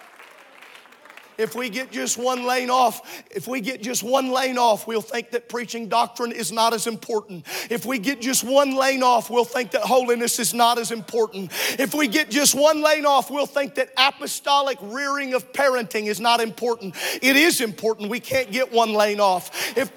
If 1.39 1.55
we 1.55 1.69
get 1.69 1.93
just 1.93 2.17
one 2.17 2.47
lane 2.47 2.71
off, 2.71 3.23
if 3.31 3.47
we 3.47 3.61
get 3.61 3.83
just 3.83 4.03
one 4.03 4.31
lane 4.31 4.57
off, 4.57 4.87
we'll 4.87 5.03
think 5.03 5.31
that 5.33 5.49
preaching 5.49 5.89
doctrine 5.89 6.33
is 6.33 6.51
not 6.51 6.73
as 6.73 6.87
important. 6.87 7.45
If 7.71 7.85
we 7.85 7.99
get 7.99 8.23
just 8.23 8.43
one 8.43 8.75
lane 8.75 9.03
off, 9.03 9.29
we'll 9.29 9.45
think 9.45 9.73
that 9.73 9.83
holiness 9.83 10.39
is 10.39 10.55
not 10.55 10.79
as 10.79 10.93
important. 10.93 11.53
If 11.79 11.95
we 11.95 12.09
get 12.09 12.31
just 12.31 12.55
one 12.55 12.83
lane 12.83 13.05
off, 13.05 13.31
we'll 13.31 13.47
think 13.47 13.75
that 13.75 13.91
apostolic 13.99 14.79
rearing 14.81 15.35
of 15.35 15.53
parenting 15.53 16.07
is 16.07 16.21
not 16.21 16.41
important. 16.41 16.95
It 17.21 17.37
is 17.37 17.61
important. 17.61 18.09
We 18.09 18.21
can't 18.21 18.51
get 18.51 18.73
one 18.73 18.95
lane 18.95 19.21
off. 19.21 19.77
If 19.77 19.93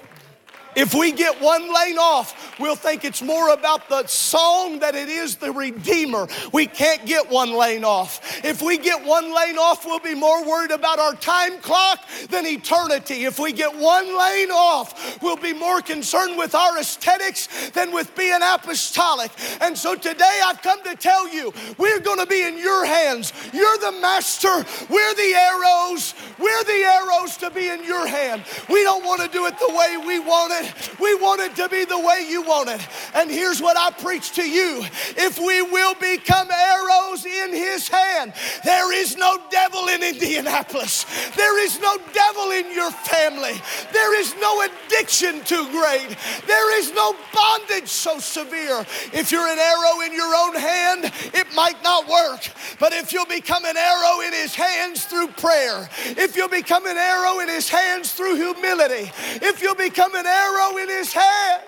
if 0.76 0.94
we 0.94 1.12
get 1.12 1.40
one 1.40 1.62
lane 1.74 1.98
off, 1.98 2.58
we'll 2.60 2.76
think 2.76 3.04
it's 3.04 3.22
more 3.22 3.52
about 3.52 3.88
the 3.88 4.06
song 4.06 4.78
than 4.78 4.94
it 4.94 5.08
is 5.08 5.36
the 5.36 5.52
Redeemer. 5.52 6.28
We 6.52 6.66
can't 6.66 7.04
get 7.06 7.28
one 7.30 7.52
lane 7.52 7.84
off. 7.84 8.44
If 8.44 8.62
we 8.62 8.78
get 8.78 9.04
one 9.04 9.34
lane 9.34 9.58
off, 9.58 9.84
we'll 9.84 9.98
be 9.98 10.14
more 10.14 10.46
worried 10.46 10.70
about 10.70 10.98
our 10.98 11.14
time 11.14 11.58
clock 11.58 12.00
than 12.28 12.46
eternity. 12.46 13.24
If 13.24 13.38
we 13.38 13.52
get 13.52 13.74
one 13.76 14.06
lane 14.16 14.50
off, 14.50 15.20
we'll 15.22 15.36
be 15.36 15.52
more 15.52 15.80
concerned 15.80 16.38
with 16.38 16.54
our 16.54 16.78
aesthetics 16.78 17.70
than 17.70 17.92
with 17.92 18.14
being 18.14 18.40
apostolic. 18.42 19.32
And 19.60 19.76
so 19.76 19.94
today 19.96 20.40
I've 20.44 20.62
come 20.62 20.82
to 20.84 20.94
tell 20.94 21.28
you 21.28 21.52
we're 21.78 22.00
going 22.00 22.18
to 22.18 22.26
be 22.26 22.42
in 22.42 22.58
your 22.58 22.84
hands. 22.84 23.32
You're 23.52 23.78
the 23.78 23.92
master, 24.00 24.64
we're 24.88 25.14
the 25.14 25.34
arrows. 25.34 26.14
We're 26.38 26.64
the 26.64 26.72
arrows 26.72 27.36
to 27.38 27.50
be 27.50 27.68
in 27.68 27.84
your 27.84 28.06
hand. 28.06 28.44
We 28.68 28.82
don't 28.82 29.04
want 29.04 29.20
to 29.20 29.28
do 29.28 29.46
it 29.46 29.58
the 29.58 29.74
way 29.74 29.96
we 30.06 30.18
want 30.18 30.52
it 30.52 30.59
it. 30.64 31.00
We 31.00 31.14
want 31.14 31.40
it 31.40 31.56
to 31.56 31.68
be 31.68 31.84
the 31.84 31.98
way 31.98 32.26
you 32.28 32.42
want 32.42 32.68
it. 32.68 32.80
And 33.14 33.30
here's 33.30 33.60
what 33.60 33.76
I 33.76 33.90
preach 33.90 34.32
to 34.32 34.48
you 34.48 34.84
if 35.16 35.38
we 35.38 35.62
will 35.62 35.94
become 35.94 36.48
arrows 36.50 37.24
in 37.24 37.52
His 37.52 37.88
hand, 37.88 38.32
there 38.64 38.92
is 38.92 39.16
no 39.16 39.38
devil 39.50 39.88
in 39.88 40.02
Indianapolis, 40.02 41.04
there 41.36 41.58
is 41.64 41.80
no 41.80 41.98
devil 42.12 42.50
in 42.50 42.72
your 42.72 42.90
family, 42.90 43.60
there 43.92 44.18
is 44.18 44.34
no 44.40 44.62
addiction 44.62 45.42
too 45.44 45.68
great, 45.70 46.16
there 46.46 46.78
is 46.78 46.92
no 46.92 47.14
bondage 47.32 47.88
so 47.88 48.18
severe. 48.18 48.84
If 49.12 49.32
you're 49.32 49.46
an 49.46 49.58
arrow 49.58 50.00
in 50.04 50.12
your 50.12 50.34
own 50.34 50.54
hand, 50.54 51.12
it 51.34 51.46
might 51.54 51.82
not 51.82 52.08
work. 52.08 52.48
But 52.78 52.92
if 52.92 53.12
you'll 53.12 53.26
become 53.26 53.64
an 53.64 53.76
arrow 53.76 54.20
in 54.20 54.32
His 54.32 54.54
hands 54.54 55.04
through 55.04 55.28
prayer, 55.28 55.88
if 56.06 56.36
you'll 56.36 56.48
become 56.48 56.86
an 56.86 56.96
arrow 56.96 57.40
in 57.40 57.48
His 57.48 57.68
hands 57.68 58.12
through 58.12 58.36
humility, 58.36 59.10
if 59.42 59.62
you'll 59.62 59.74
become 59.74 60.14
an 60.14 60.26
arrow 60.26 60.49
arrow 60.50 60.76
in 60.78 60.88
his 60.88 61.12
hands. 61.12 61.64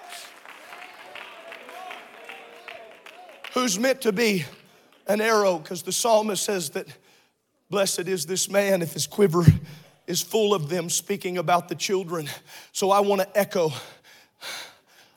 Who's 3.55 3.79
meant 3.79 4.01
to 4.03 4.13
be 4.13 4.45
an 5.07 5.21
arrow? 5.21 5.59
Because 5.59 5.83
the 5.83 5.93
psalmist 5.93 6.43
says 6.43 6.71
that 6.71 6.87
blessed 7.71 8.09
is 8.09 8.27
this 8.27 8.49
man 8.49 8.83
if 8.83 8.95
his 8.95 9.07
quiver 9.07 9.45
is 10.07 10.23
full 10.23 10.55
of 10.55 10.69
them, 10.69 10.89
speaking 10.89 11.39
about 11.39 11.69
the 11.69 11.75
children. 11.75 12.29
So 12.73 12.91
I 12.91 13.01
want 13.01 13.21
to 13.21 13.39
echo. 13.39 13.73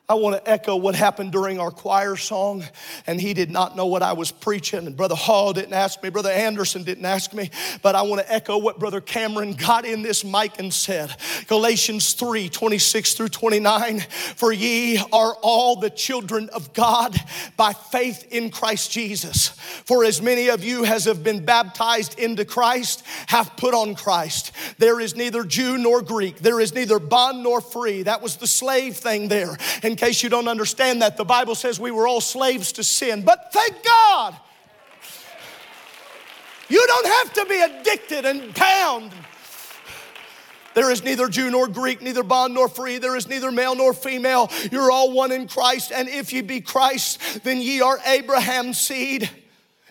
I 0.08 0.14
want 0.14 0.36
to 0.36 0.50
echo 0.50 0.76
what 0.76 0.94
happened 0.94 1.32
during 1.32 1.60
our 1.60 1.72
choir 1.72 2.16
song, 2.16 2.64
and 3.08 3.20
he 3.20 3.34
did 3.34 3.50
not 3.50 3.76
know 3.76 3.88
what 3.88 4.04
I 4.04 4.14
was 4.14 4.32
preaching. 4.32 4.86
And 4.86 4.96
Brother 4.96 5.16
Hall 5.16 5.52
didn't 5.52 5.74
ask 5.74 6.04
me, 6.04 6.10
Brother 6.12 6.30
Anderson 6.30 6.84
didn't 6.84 7.06
ask 7.06 7.34
me, 7.34 7.50
but 7.82 7.96
I 7.96 8.04
want 8.04 8.22
to 8.22 8.32
echo 8.32 8.60
what 8.60 8.78
Brother 8.78 9.02
Cameron 9.02 9.54
got 9.54 9.84
in 9.84 10.04
this 10.04 10.24
mic 10.24 10.60
and 10.60 10.72
said. 10.72 11.16
Galatians 11.48 12.14
3 12.14 12.50
26 12.50 13.14
through 13.16 13.30
29 13.30 14.02
For 14.36 14.54
ye 14.54 15.00
are 15.12 15.34
all 15.42 15.78
the 15.78 15.90
children 15.90 16.50
of 16.50 16.72
God 16.74 17.20
by 17.58 17.74
faith 17.74 18.28
in 18.30 18.52
Christ 18.52 18.92
Jesus. 18.92 19.50
For 19.86 20.06
as 20.06 20.22
many 20.22 20.50
of 20.50 20.64
you 20.64 20.86
as 20.86 21.06
have 21.06 21.24
been 21.24 21.44
baptized 21.44 22.20
into 22.20 22.46
Christ 22.46 23.04
have 23.28 23.58
put 23.58 23.74
on 23.74 23.96
Christ. 23.96 24.52
There 24.78 25.00
is 25.00 25.16
neither 25.16 25.44
Jew 25.44 25.80
nor 25.80 26.04
Greek, 26.04 26.38
there 26.38 26.60
is 26.60 26.76
neither 26.76 27.00
bond 27.00 27.42
nor 27.42 27.60
free. 27.60 28.04
That 28.04 28.22
was 28.22 28.38
the 28.38 28.46
slave 28.46 28.98
thing 28.98 29.30
there. 29.30 29.58
And 29.82 29.95
in 29.96 29.98
case 29.98 30.22
you 30.22 30.30
don't 30.30 30.50
understand 30.50 31.02
that, 31.02 31.16
the 31.16 31.24
Bible 31.24 31.56
says 31.56 31.80
we 31.80 31.90
were 31.90 32.06
all 32.06 32.20
slaves 32.20 32.74
to 32.74 32.84
sin. 32.84 33.22
But 33.22 33.54
thank 33.54 33.82
God, 33.82 34.36
you 36.68 36.86
don't 36.86 37.08
have 37.08 37.34
to 37.36 37.46
be 37.46 37.62
addicted 37.62 38.26
and 38.26 38.54
bound. 38.54 39.14
There 40.74 40.92
is 40.92 41.02
neither 41.02 41.30
Jew 41.30 41.50
nor 41.50 41.70
Greek, 41.70 42.02
neither 42.02 42.24
bond 42.24 42.54
nor 42.54 42.68
free. 42.68 42.98
There 42.98 43.16
is 43.16 43.30
neither 43.30 43.54
male 43.54 43.74
nor 43.74 43.94
female. 43.94 44.52
You're 44.70 44.92
all 44.92 45.14
one 45.14 45.32
in 45.32 45.48
Christ. 45.48 45.94
And 45.94 46.10
if 46.10 46.34
ye 46.34 46.42
be 46.42 46.60
Christ, 46.60 47.46
then 47.46 47.62
ye 47.62 47.80
are 47.80 47.98
Abraham's 48.06 48.78
seed 48.78 49.30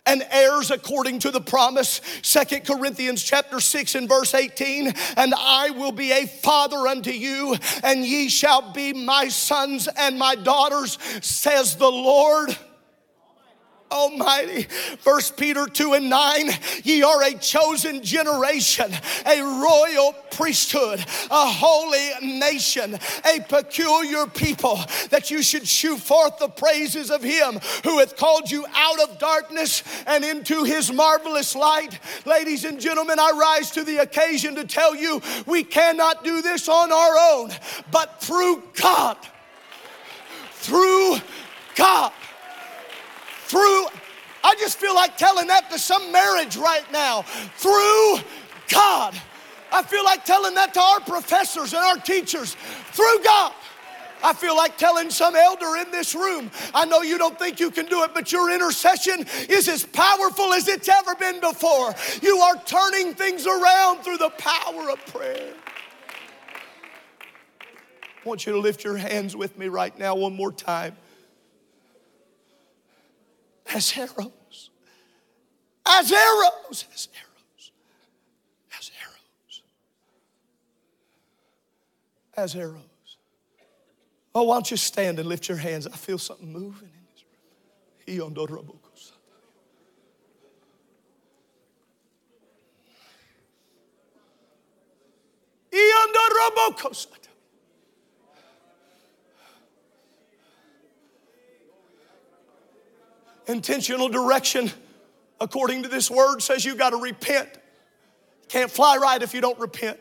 and 0.06 0.26
heirs 0.30 0.70
according 0.70 1.18
to 1.20 1.30
the 1.30 1.40
promise. 1.40 2.00
Second 2.22 2.66
Corinthians 2.66 3.22
chapter 3.22 3.60
6 3.60 3.94
and 3.94 4.08
verse 4.08 4.34
18, 4.34 4.92
and 5.16 5.34
I 5.36 5.70
will 5.70 5.92
be 5.92 6.12
a 6.12 6.26
father 6.26 6.86
unto 6.86 7.10
you, 7.10 7.56
and 7.82 8.04
ye 8.04 8.28
shall 8.28 8.72
be 8.72 8.92
my 8.92 9.28
sons 9.28 9.88
and 9.96 10.18
my 10.18 10.34
daughters, 10.34 10.98
says 11.22 11.76
the 11.76 11.90
Lord. 11.90 12.56
Almighty. 13.94 14.64
First 14.98 15.36
Peter 15.36 15.66
2 15.66 15.94
and 15.94 16.10
9, 16.10 16.50
ye 16.82 17.02
are 17.04 17.22
a 17.22 17.34
chosen 17.34 18.02
generation, 18.02 18.92
a 19.24 19.40
royal 19.40 20.12
priesthood, 20.32 20.98
a 21.30 21.46
holy 21.46 22.10
nation, 22.20 22.98
a 23.24 23.40
peculiar 23.48 24.26
people, 24.26 24.80
that 25.10 25.30
you 25.30 25.42
should 25.42 25.66
shew 25.66 25.96
forth 25.96 26.38
the 26.38 26.48
praises 26.48 27.10
of 27.10 27.22
him 27.22 27.60
who 27.84 28.00
hath 28.00 28.16
called 28.16 28.50
you 28.50 28.66
out 28.74 29.00
of 29.00 29.18
darkness 29.18 29.84
and 30.06 30.24
into 30.24 30.64
his 30.64 30.92
marvelous 30.92 31.54
light. 31.54 32.00
Ladies 32.26 32.64
and 32.64 32.80
gentlemen, 32.80 33.20
I 33.20 33.30
rise 33.30 33.70
to 33.72 33.84
the 33.84 33.98
occasion 33.98 34.56
to 34.56 34.64
tell 34.64 34.96
you 34.96 35.22
we 35.46 35.62
cannot 35.62 36.24
do 36.24 36.42
this 36.42 36.68
on 36.68 36.90
our 36.90 37.16
own, 37.32 37.50
but 37.92 38.20
through 38.20 38.64
God. 38.74 39.16
Through 40.50 41.18
God 41.76 42.12
through, 43.54 43.86
I 44.42 44.56
just 44.58 44.78
feel 44.78 44.96
like 44.96 45.16
telling 45.16 45.46
that 45.46 45.70
to 45.70 45.78
some 45.78 46.10
marriage 46.10 46.56
right 46.56 46.84
now. 46.90 47.22
Through 47.22 48.18
God. 48.68 49.14
I 49.70 49.82
feel 49.84 50.04
like 50.04 50.24
telling 50.24 50.56
that 50.56 50.74
to 50.74 50.80
our 50.80 50.98
professors 51.00 51.72
and 51.72 51.84
our 51.84 51.96
teachers. 51.96 52.56
Through 52.90 53.22
God. 53.22 53.52
I 54.24 54.32
feel 54.32 54.56
like 54.56 54.76
telling 54.76 55.08
some 55.08 55.36
elder 55.36 55.76
in 55.76 55.92
this 55.92 56.16
room, 56.16 56.50
I 56.74 56.84
know 56.86 57.02
you 57.02 57.16
don't 57.16 57.38
think 57.38 57.60
you 57.60 57.70
can 57.70 57.86
do 57.86 58.02
it, 58.02 58.10
but 58.12 58.32
your 58.32 58.52
intercession 58.52 59.24
is 59.48 59.68
as 59.68 59.84
powerful 59.84 60.52
as 60.52 60.66
it's 60.66 60.88
ever 60.88 61.14
been 61.14 61.40
before. 61.40 61.94
You 62.22 62.38
are 62.38 62.56
turning 62.64 63.14
things 63.14 63.46
around 63.46 64.02
through 64.02 64.16
the 64.16 64.30
power 64.30 64.90
of 64.90 65.04
prayer. 65.06 65.52
I 67.60 68.28
want 68.28 68.46
you 68.46 68.52
to 68.54 68.58
lift 68.58 68.82
your 68.82 68.96
hands 68.96 69.36
with 69.36 69.56
me 69.58 69.68
right 69.68 69.96
now, 69.96 70.16
one 70.16 70.34
more 70.34 70.50
time 70.50 70.96
as 73.72 73.96
arrows. 73.96 74.70
As 75.86 76.12
arrows. 76.12 76.84
As 76.92 77.08
arrows. 77.14 77.72
As 78.78 78.90
arrows. 79.02 79.62
As 82.36 82.54
arrows. 82.56 82.80
Oh, 84.34 84.42
why 84.44 84.56
don't 84.56 84.70
you 84.70 84.76
stand 84.76 85.18
and 85.18 85.28
lift 85.28 85.48
your 85.48 85.58
hands? 85.58 85.86
I 85.86 85.96
feel 85.96 86.18
something 86.18 86.52
moving 86.52 86.90
in 86.90 87.04
this 87.12 87.24
room. 87.24 87.44
Intentional 103.46 104.08
direction, 104.08 104.70
according 105.40 105.82
to 105.84 105.88
this 105.88 106.10
word, 106.10 106.40
says 106.40 106.64
you 106.64 106.74
got 106.76 106.90
to 106.90 106.96
repent. 106.96 107.48
Can't 108.48 108.70
fly 108.70 108.96
right 108.96 109.22
if 109.22 109.34
you 109.34 109.40
don't 109.40 109.58
repent. 109.58 109.98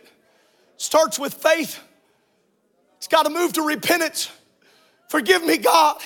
Starts 0.78 1.18
with 1.18 1.34
faith. 1.34 1.80
It's 2.98 3.08
got 3.08 3.24
to 3.24 3.30
move 3.30 3.54
to 3.54 3.62
repentance. 3.62 4.30
Forgive 5.10 5.44
me, 5.44 5.58
God. 5.58 6.02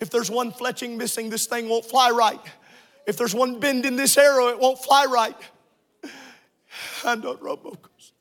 If 0.00 0.10
there's 0.10 0.30
one 0.30 0.52
fletching 0.52 0.96
missing, 0.96 1.30
this 1.30 1.46
thing 1.46 1.68
won't 1.68 1.84
fly 1.84 2.10
right. 2.10 2.40
If 3.06 3.16
there's 3.16 3.34
one 3.34 3.60
bend 3.60 3.86
in 3.86 3.96
this 3.96 4.16
arrow, 4.16 4.48
it 4.48 4.58
won't 4.58 4.82
fly 4.82 5.04
right. 5.04 5.36
I 7.04 7.14
know 7.14 7.36
Robocos. 7.36 8.12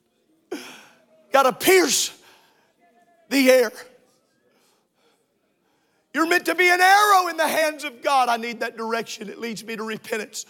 Got 1.31 1.43
to 1.43 1.53
pierce 1.53 2.15
the 3.29 3.49
air. 3.49 3.71
You're 6.13 6.27
meant 6.27 6.45
to 6.45 6.55
be 6.55 6.69
an 6.69 6.81
arrow 6.81 7.27
in 7.29 7.37
the 7.37 7.47
hands 7.47 7.83
of 7.83 8.01
God. 8.01 8.27
I 8.27 8.37
need 8.37 8.59
that 8.59 8.77
direction. 8.77 9.29
It 9.29 9.39
leads 9.39 9.63
me 9.63 9.75
to 9.75 9.83
repentance. 9.83 10.45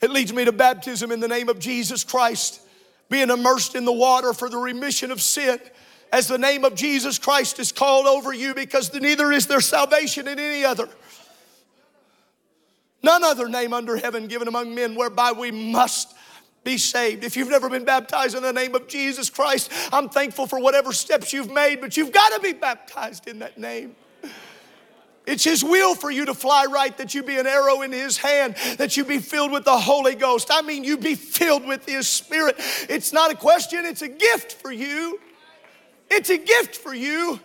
It 0.00 0.10
leads 0.10 0.32
me 0.32 0.44
to 0.44 0.52
baptism 0.52 1.10
in 1.10 1.20
the 1.20 1.28
name 1.28 1.48
of 1.48 1.58
Jesus 1.58 2.04
Christ, 2.04 2.60
being 3.08 3.30
immersed 3.30 3.74
in 3.74 3.84
the 3.84 3.92
water 3.92 4.32
for 4.32 4.48
the 4.48 4.58
remission 4.58 5.10
of 5.10 5.20
sin. 5.20 5.58
As 6.12 6.28
the 6.28 6.38
name 6.38 6.64
of 6.64 6.74
Jesus 6.74 7.18
Christ 7.18 7.58
is 7.58 7.72
called 7.72 8.06
over 8.06 8.32
you, 8.32 8.54
because 8.54 8.92
neither 8.92 9.32
is 9.32 9.46
there 9.46 9.60
salvation 9.60 10.28
in 10.28 10.38
any 10.38 10.64
other. 10.64 10.88
None 13.02 13.24
other 13.24 13.48
name 13.48 13.72
under 13.72 13.96
heaven 13.96 14.28
given 14.28 14.46
among 14.46 14.74
men 14.74 14.94
whereby 14.94 15.32
we 15.32 15.50
must 15.50 16.14
be 16.64 16.78
saved. 16.78 17.24
If 17.24 17.36
you've 17.36 17.48
never 17.48 17.68
been 17.68 17.84
baptized 17.84 18.36
in 18.36 18.42
the 18.42 18.52
name 18.52 18.74
of 18.74 18.86
Jesus 18.86 19.30
Christ, 19.30 19.72
I'm 19.92 20.08
thankful 20.08 20.46
for 20.46 20.60
whatever 20.60 20.92
steps 20.92 21.32
you've 21.32 21.50
made, 21.50 21.80
but 21.80 21.96
you've 21.96 22.12
got 22.12 22.32
to 22.34 22.40
be 22.40 22.52
baptized 22.52 23.26
in 23.26 23.40
that 23.40 23.58
name. 23.58 23.96
It's 25.26 25.44
His 25.44 25.62
will 25.62 25.94
for 25.94 26.10
you 26.10 26.24
to 26.26 26.34
fly 26.34 26.66
right, 26.66 26.96
that 26.98 27.14
you 27.14 27.22
be 27.22 27.38
an 27.38 27.46
arrow 27.46 27.82
in 27.82 27.92
His 27.92 28.16
hand, 28.16 28.56
that 28.78 28.96
you 28.96 29.04
be 29.04 29.18
filled 29.18 29.52
with 29.52 29.64
the 29.64 29.78
Holy 29.78 30.14
Ghost. 30.14 30.48
I 30.50 30.62
mean, 30.62 30.84
you 30.84 30.96
be 30.96 31.14
filled 31.14 31.66
with 31.66 31.86
His 31.86 32.08
Spirit. 32.08 32.56
It's 32.88 33.12
not 33.12 33.30
a 33.30 33.36
question, 33.36 33.84
it's 33.84 34.02
a 34.02 34.08
gift 34.08 34.54
for 34.54 34.72
you. 34.72 35.20
It's 36.10 36.30
a 36.30 36.38
gift 36.38 36.76
for 36.76 36.94
you. 36.94 37.40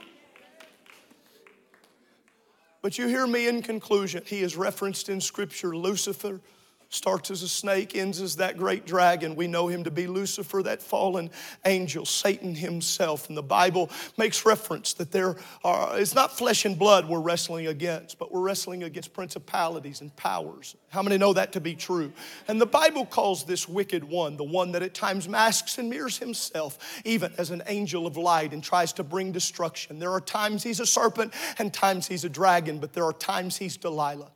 But 2.81 2.97
you 2.97 3.07
hear 3.07 3.27
me 3.27 3.47
in 3.47 3.61
conclusion. 3.61 4.23
He 4.25 4.41
is 4.41 4.55
referenced 4.55 5.09
in 5.09 5.21
Scripture 5.21 5.75
Lucifer 5.75 6.41
starts 6.89 7.31
as 7.31 7.43
a 7.43 7.47
snake, 7.47 7.95
ends 7.95 8.21
as 8.21 8.37
that 8.37 8.57
great 8.57 8.85
dragon. 8.85 9.35
We 9.35 9.47
know 9.47 9.67
him 9.67 9.83
to 9.83 9.91
be 9.91 10.07
Lucifer, 10.07 10.63
that 10.63 10.81
fallen 10.81 11.29
angel, 11.65 12.05
Satan 12.05 12.55
himself. 12.55 13.27
And 13.27 13.37
the 13.37 13.43
Bible 13.43 13.89
makes 14.17 14.45
reference 14.45 14.93
that 14.93 15.11
there 15.11 15.35
are, 15.63 15.99
it's 15.99 16.15
not 16.15 16.37
flesh 16.37 16.65
and 16.65 16.77
blood 16.77 17.07
we're 17.07 17.19
wrestling 17.19 17.67
against, 17.67 18.17
but 18.17 18.31
we're 18.31 18.41
wrestling 18.41 18.83
against 18.83 19.13
principalities 19.13 20.01
and 20.01 20.15
powers. 20.15 20.75
How 20.89 21.01
many 21.01 21.17
know 21.17 21.33
that 21.33 21.51
to 21.53 21.59
be 21.59 21.75
true? 21.75 22.11
And 22.47 22.61
the 22.61 22.65
Bible 22.65 23.05
calls 23.05 23.43
this 23.43 23.67
wicked 23.67 24.03
one, 24.03 24.37
the 24.37 24.43
one 24.43 24.71
that 24.71 24.83
at 24.83 24.93
times 24.93 25.27
masks 25.27 25.77
and 25.77 25.89
mirrors 25.89 26.17
himself, 26.17 27.01
even 27.03 27.33
as 27.37 27.51
an 27.51 27.63
angel 27.67 28.07
of 28.07 28.17
light 28.17 28.53
and 28.53 28.63
tries 28.63 28.93
to 28.93 29.03
bring 29.03 29.31
destruction. 29.31 29.99
There 29.99 30.11
are 30.11 30.21
times 30.21 30.63
he's 30.63 30.79
a 30.79 30.85
serpent 30.85 31.33
and 31.57 31.73
times 31.73 32.07
he's 32.07 32.23
a 32.23 32.29
dragon, 32.29 32.79
but 32.79 32.93
there 32.93 33.03
are 33.05 33.13
times 33.13 33.57
he's 33.57 33.77
Delilah. 33.77 34.31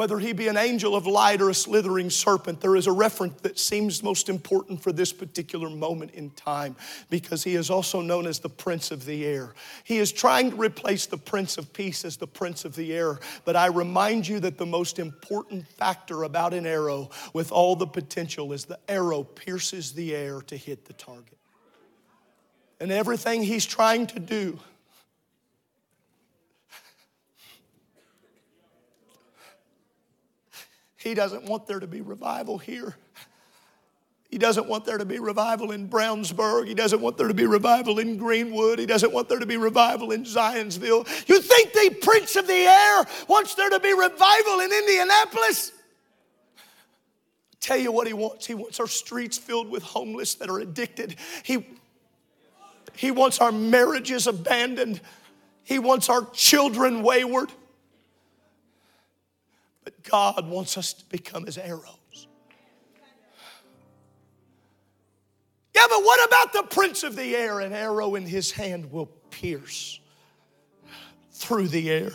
Whether 0.00 0.18
he 0.18 0.32
be 0.32 0.48
an 0.48 0.56
angel 0.56 0.96
of 0.96 1.06
light 1.06 1.42
or 1.42 1.50
a 1.50 1.54
slithering 1.54 2.08
serpent, 2.08 2.58
there 2.62 2.74
is 2.74 2.86
a 2.86 2.90
reference 2.90 3.38
that 3.42 3.58
seems 3.58 4.02
most 4.02 4.30
important 4.30 4.82
for 4.82 4.92
this 4.92 5.12
particular 5.12 5.68
moment 5.68 6.10
in 6.12 6.30
time 6.30 6.74
because 7.10 7.44
he 7.44 7.54
is 7.54 7.68
also 7.68 8.00
known 8.00 8.26
as 8.26 8.38
the 8.38 8.48
Prince 8.48 8.90
of 8.90 9.04
the 9.04 9.26
Air. 9.26 9.52
He 9.84 9.98
is 9.98 10.10
trying 10.10 10.52
to 10.52 10.56
replace 10.56 11.04
the 11.04 11.18
Prince 11.18 11.58
of 11.58 11.70
Peace 11.74 12.06
as 12.06 12.16
the 12.16 12.26
Prince 12.26 12.64
of 12.64 12.74
the 12.76 12.94
Air, 12.94 13.20
but 13.44 13.56
I 13.56 13.66
remind 13.66 14.26
you 14.26 14.40
that 14.40 14.56
the 14.56 14.64
most 14.64 14.98
important 14.98 15.68
factor 15.68 16.22
about 16.22 16.54
an 16.54 16.64
arrow 16.64 17.10
with 17.34 17.52
all 17.52 17.76
the 17.76 17.86
potential 17.86 18.54
is 18.54 18.64
the 18.64 18.80
arrow 18.88 19.22
pierces 19.22 19.92
the 19.92 20.16
air 20.16 20.40
to 20.40 20.56
hit 20.56 20.86
the 20.86 20.94
target. 20.94 21.36
And 22.80 22.90
everything 22.90 23.42
he's 23.42 23.66
trying 23.66 24.06
to 24.06 24.18
do 24.18 24.60
He 31.00 31.14
doesn't 31.14 31.44
want 31.44 31.66
there 31.66 31.80
to 31.80 31.86
be 31.86 32.02
revival 32.02 32.58
here. 32.58 32.94
He 34.30 34.38
doesn't 34.38 34.68
want 34.68 34.84
there 34.84 34.98
to 34.98 35.04
be 35.04 35.18
revival 35.18 35.72
in 35.72 35.88
Brownsburg. 35.88 36.68
He 36.68 36.74
doesn't 36.74 37.00
want 37.00 37.16
there 37.16 37.26
to 37.26 37.34
be 37.34 37.46
revival 37.46 37.98
in 37.98 38.16
Greenwood. 38.16 38.78
He 38.78 38.86
doesn't 38.86 39.12
want 39.12 39.28
there 39.28 39.38
to 39.38 39.46
be 39.46 39.56
revival 39.56 40.12
in 40.12 40.24
Zionsville. 40.24 41.08
You 41.26 41.40
think 41.40 41.72
the 41.72 41.96
Prince 42.02 42.36
of 42.36 42.46
the 42.46 42.52
Air 42.52 43.06
wants 43.28 43.54
there 43.54 43.70
to 43.70 43.80
be 43.80 43.92
revival 43.92 44.60
in 44.60 44.70
Indianapolis? 44.72 45.72
Tell 47.60 47.78
you 47.78 47.92
what 47.92 48.06
he 48.06 48.12
wants. 48.12 48.46
He 48.46 48.54
wants 48.54 48.78
our 48.78 48.86
streets 48.86 49.36
filled 49.36 49.68
with 49.70 49.82
homeless 49.82 50.34
that 50.36 50.48
are 50.48 50.60
addicted. 50.60 51.16
He, 51.42 51.66
he 52.94 53.10
wants 53.10 53.40
our 53.40 53.52
marriages 53.52 54.26
abandoned. 54.26 55.00
He 55.64 55.78
wants 55.78 56.08
our 56.08 56.26
children 56.32 57.02
wayward. 57.02 57.50
God 60.02 60.48
wants 60.48 60.78
us 60.78 60.92
to 60.94 61.04
become 61.06 61.46
his 61.46 61.58
arrows. 61.58 62.28
Yeah, 65.74 65.82
but 65.88 66.02
what 66.04 66.26
about 66.26 66.52
the 66.52 66.74
prince 66.74 67.02
of 67.02 67.16
the 67.16 67.36
air? 67.36 67.60
An 67.60 67.72
arrow 67.72 68.14
in 68.14 68.26
his 68.26 68.50
hand 68.50 68.90
will 68.90 69.06
pierce 69.30 70.00
through 71.32 71.68
the 71.68 71.90
air. 71.90 72.12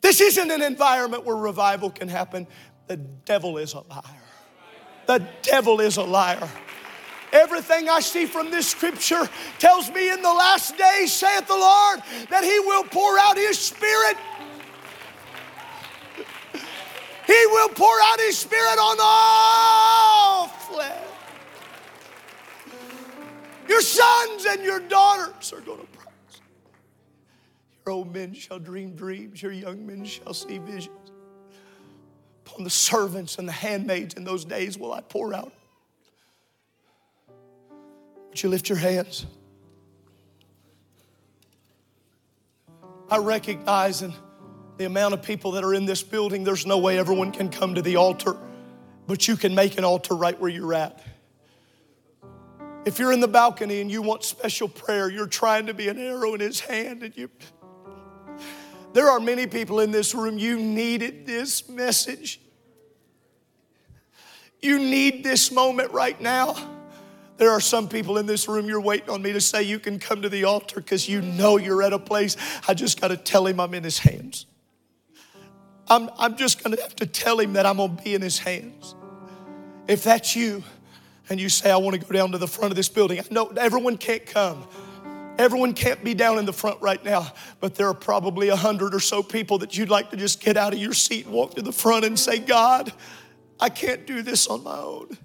This 0.00 0.20
isn't 0.20 0.50
an 0.50 0.62
environment 0.62 1.24
where 1.24 1.36
revival 1.36 1.90
can 1.90 2.08
happen. 2.08 2.46
The 2.86 2.96
devil 2.96 3.58
is 3.58 3.72
a 3.74 3.80
liar. 3.80 4.02
The 5.06 5.26
devil 5.42 5.80
is 5.80 5.96
a 5.96 6.02
liar. 6.02 6.48
Everything 7.32 7.88
I 7.88 7.98
see 8.00 8.26
from 8.26 8.50
this 8.50 8.68
scripture 8.68 9.28
tells 9.58 9.90
me 9.90 10.12
in 10.12 10.22
the 10.22 10.32
last 10.32 10.78
days, 10.78 11.12
saith 11.12 11.48
the 11.48 11.56
Lord, 11.56 12.00
that 12.30 12.44
He 12.44 12.60
will 12.60 12.84
pour 12.84 13.18
out 13.18 13.36
His 13.36 13.58
Spirit. 13.58 14.16
He 17.26 17.46
will 17.46 17.68
pour 17.70 17.94
out 18.02 18.20
His 18.20 18.38
Spirit 18.38 18.78
on 18.78 18.96
all 19.00 20.48
flesh. 20.48 20.98
Your 23.68 23.80
sons 23.80 24.46
and 24.46 24.62
your 24.62 24.80
daughters 24.80 25.52
are 25.52 25.60
going 25.60 25.80
to 25.80 25.86
prophesy. 25.86 26.42
Your 27.86 27.94
old 27.94 28.14
men 28.14 28.34
shall 28.34 28.58
dream 28.58 28.94
dreams, 28.94 29.42
your 29.42 29.52
young 29.52 29.86
men 29.86 30.04
shall 30.04 30.34
see 30.34 30.58
visions. 30.58 31.12
Upon 32.46 32.64
the 32.64 32.70
servants 32.70 33.38
and 33.38 33.48
the 33.48 33.52
handmaids 33.52 34.14
in 34.14 34.24
those 34.24 34.44
days 34.44 34.78
will 34.78 34.92
I 34.92 35.00
pour 35.00 35.32
out. 35.32 35.52
Would 38.28 38.42
you 38.42 38.48
lift 38.48 38.68
your 38.68 38.78
hands? 38.78 39.26
I 43.10 43.18
recognize 43.18 44.02
in 44.02 44.12
the 44.76 44.86
amount 44.86 45.14
of 45.14 45.22
people 45.22 45.52
that 45.52 45.64
are 45.64 45.74
in 45.74 45.86
this 45.86 46.02
building, 46.02 46.44
there's 46.44 46.66
no 46.66 46.78
way 46.78 46.98
everyone 46.98 47.32
can 47.32 47.48
come 47.48 47.74
to 47.74 47.82
the 47.82 47.96
altar, 47.96 48.36
but 49.06 49.28
you 49.28 49.36
can 49.36 49.54
make 49.54 49.78
an 49.78 49.84
altar 49.84 50.14
right 50.14 50.38
where 50.40 50.50
you're 50.50 50.74
at. 50.74 51.02
If 52.84 52.98
you're 52.98 53.12
in 53.12 53.20
the 53.20 53.28
balcony 53.28 53.80
and 53.80 53.90
you 53.90 54.02
want 54.02 54.24
special 54.24 54.68
prayer, 54.68 55.10
you're 55.10 55.26
trying 55.26 55.66
to 55.66 55.74
be 55.74 55.88
an 55.88 55.98
arrow 55.98 56.34
in 56.34 56.40
his 56.40 56.60
hand 56.60 57.02
and 57.02 57.16
you 57.16 57.30
there 58.94 59.10
are 59.10 59.18
many 59.18 59.48
people 59.48 59.80
in 59.80 59.90
this 59.90 60.14
room 60.14 60.38
you 60.38 60.56
needed 60.56 61.26
this 61.26 61.68
message. 61.68 62.40
You 64.62 64.78
need 64.78 65.24
this 65.24 65.50
moment 65.50 65.90
right 65.90 66.18
now. 66.20 66.56
There 67.36 67.50
are 67.50 67.60
some 67.60 67.88
people 67.88 68.18
in 68.18 68.26
this 68.26 68.48
room, 68.48 68.66
you're 68.66 68.80
waiting 68.80 69.10
on 69.10 69.20
me 69.20 69.32
to 69.32 69.40
say 69.40 69.64
you 69.64 69.80
can 69.80 69.98
come 69.98 70.22
to 70.22 70.28
the 70.28 70.44
altar 70.44 70.76
because 70.80 71.08
you 71.08 71.20
know 71.20 71.56
you're 71.56 71.82
at 71.82 71.92
a 71.92 71.98
place. 71.98 72.36
I 72.68 72.74
just 72.74 73.00
got 73.00 73.08
to 73.08 73.16
tell 73.16 73.44
him 73.48 73.58
I'm 73.58 73.74
in 73.74 73.82
his 73.82 73.98
hands. 73.98 74.46
I'm, 75.88 76.10
I'm 76.18 76.36
just 76.36 76.62
going 76.62 76.76
to 76.76 76.82
have 76.82 76.96
to 76.96 77.06
tell 77.06 77.38
him 77.38 77.54
that 77.54 77.66
I'm 77.66 77.76
going 77.76 77.96
to 77.96 78.02
be 78.02 78.14
in 78.14 78.22
his 78.22 78.38
hands. 78.38 78.94
If 79.86 80.04
that's 80.04 80.34
you, 80.34 80.62
and 81.28 81.40
you 81.40 81.48
say, 81.48 81.70
I 81.70 81.76
want 81.76 81.98
to 81.98 82.06
go 82.06 82.12
down 82.12 82.32
to 82.32 82.38
the 82.38 82.48
front 82.48 82.72
of 82.72 82.76
this 82.76 82.88
building. 82.88 83.20
No, 83.30 83.46
everyone 83.48 83.96
can't 83.96 84.24
come. 84.24 84.66
Everyone 85.36 85.72
can't 85.72 86.04
be 86.04 86.14
down 86.14 86.38
in 86.38 86.44
the 86.44 86.52
front 86.52 86.80
right 86.80 87.02
now, 87.04 87.32
but 87.60 87.74
there 87.74 87.88
are 87.88 87.94
probably 87.94 88.50
a 88.50 88.56
hundred 88.56 88.94
or 88.94 89.00
so 89.00 89.22
people 89.22 89.58
that 89.58 89.76
you'd 89.76 89.90
like 89.90 90.10
to 90.10 90.16
just 90.16 90.40
get 90.40 90.56
out 90.56 90.72
of 90.72 90.78
your 90.78 90.92
seat 90.92 91.26
and 91.26 91.34
walk 91.34 91.54
to 91.54 91.62
the 91.62 91.72
front 91.72 92.04
and 92.04 92.18
say, 92.18 92.38
God, 92.38 92.92
I 93.58 93.68
can't 93.68 94.06
do 94.06 94.22
this 94.22 94.46
on 94.46 94.62
my 94.62 94.76
own. 94.78 95.18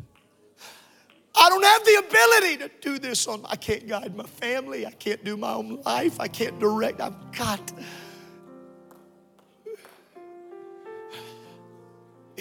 I 1.36 1.50
don't 1.50 1.64
have 1.64 1.86
the 1.86 1.96
ability 2.08 2.58
to 2.58 2.72
do 2.82 3.00
this 3.00 3.28
on 3.28 3.46
I 3.48 3.56
can't 3.56 3.88
guide 3.88 4.16
my 4.16 4.26
family. 4.26 4.86
I 4.86 4.92
can't 4.92 5.24
do 5.24 5.38
my 5.38 5.54
own 5.54 5.82
life. 5.86 6.20
I 6.20 6.28
can't 6.28 6.60
direct. 6.60 7.00
I've 7.02 7.32
got 7.32 7.72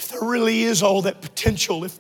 if 0.09 0.13
there 0.13 0.27
really 0.27 0.63
is 0.63 0.83
all 0.83 1.03
that 1.03 1.21
potential, 1.21 1.85
if 1.85 1.99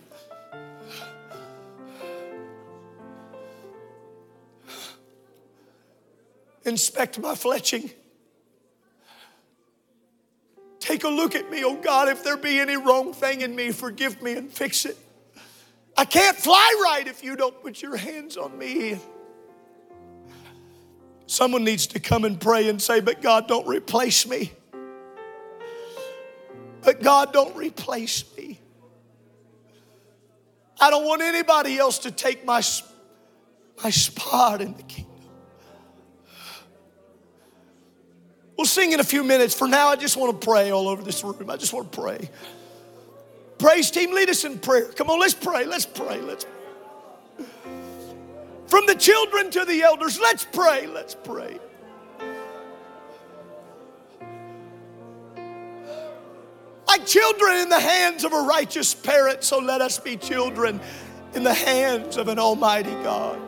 inspect 6.64 7.18
my 7.18 7.34
fletching. 7.34 7.92
Take 10.80 11.04
a 11.04 11.08
look 11.08 11.34
at 11.34 11.50
me, 11.50 11.62
oh 11.64 11.76
God. 11.76 12.08
If 12.08 12.24
there 12.24 12.38
be 12.38 12.58
any 12.58 12.78
wrong 12.78 13.12
thing 13.12 13.42
in 13.42 13.54
me, 13.54 13.72
forgive 13.72 14.22
me 14.22 14.38
and 14.38 14.50
fix 14.50 14.86
it. 14.86 14.96
I 15.94 16.06
can't 16.06 16.36
fly 16.36 16.80
right 16.82 17.06
if 17.06 17.22
you 17.22 17.36
don't 17.36 17.60
put 17.62 17.82
your 17.82 17.96
hands 17.96 18.38
on 18.38 18.56
me. 18.56 18.98
Someone 21.26 21.62
needs 21.62 21.86
to 21.88 22.00
come 22.00 22.24
and 22.24 22.40
pray 22.40 22.70
and 22.70 22.80
say, 22.80 23.00
But 23.00 23.20
God, 23.20 23.48
don't 23.48 23.66
replace 23.66 24.26
me. 24.26 24.52
But 26.88 27.02
God, 27.02 27.34
don't 27.34 27.54
replace 27.54 28.24
me. 28.34 28.58
I 30.80 30.88
don't 30.88 31.04
want 31.04 31.20
anybody 31.20 31.76
else 31.76 31.98
to 31.98 32.10
take 32.10 32.46
my, 32.46 32.62
my 33.84 33.90
spot 33.90 34.62
in 34.62 34.74
the 34.74 34.82
kingdom. 34.84 35.12
We'll 38.56 38.66
sing 38.66 38.92
in 38.92 39.00
a 39.00 39.04
few 39.04 39.22
minutes. 39.22 39.52
For 39.52 39.68
now, 39.68 39.88
I 39.88 39.96
just 39.96 40.16
want 40.16 40.40
to 40.40 40.46
pray 40.46 40.70
all 40.70 40.88
over 40.88 41.02
this 41.02 41.22
room. 41.22 41.50
I 41.50 41.58
just 41.58 41.74
want 41.74 41.92
to 41.92 42.00
pray. 42.00 42.30
Praise 43.58 43.90
team, 43.90 44.14
lead 44.14 44.30
us 44.30 44.46
in 44.46 44.58
prayer. 44.58 44.86
Come 44.86 45.10
on, 45.10 45.20
let's 45.20 45.34
pray. 45.34 45.66
Let's 45.66 45.84
pray. 45.84 46.22
Let's 46.22 46.46
from 48.66 48.86
the 48.86 48.94
children 48.94 49.50
to 49.50 49.66
the 49.66 49.82
elders, 49.82 50.18
let's 50.18 50.46
pray. 50.46 50.86
Let's 50.86 51.14
pray. 51.14 51.58
Like 56.88 57.04
children 57.04 57.58
in 57.58 57.68
the 57.68 57.78
hands 57.78 58.24
of 58.24 58.32
a 58.32 58.40
righteous 58.40 58.94
parent, 58.94 59.44
so 59.44 59.58
let 59.58 59.82
us 59.82 59.98
be 59.98 60.16
children 60.16 60.80
in 61.34 61.44
the 61.44 61.52
hands 61.52 62.16
of 62.16 62.28
an 62.28 62.38
almighty 62.38 62.90
God. 63.02 63.38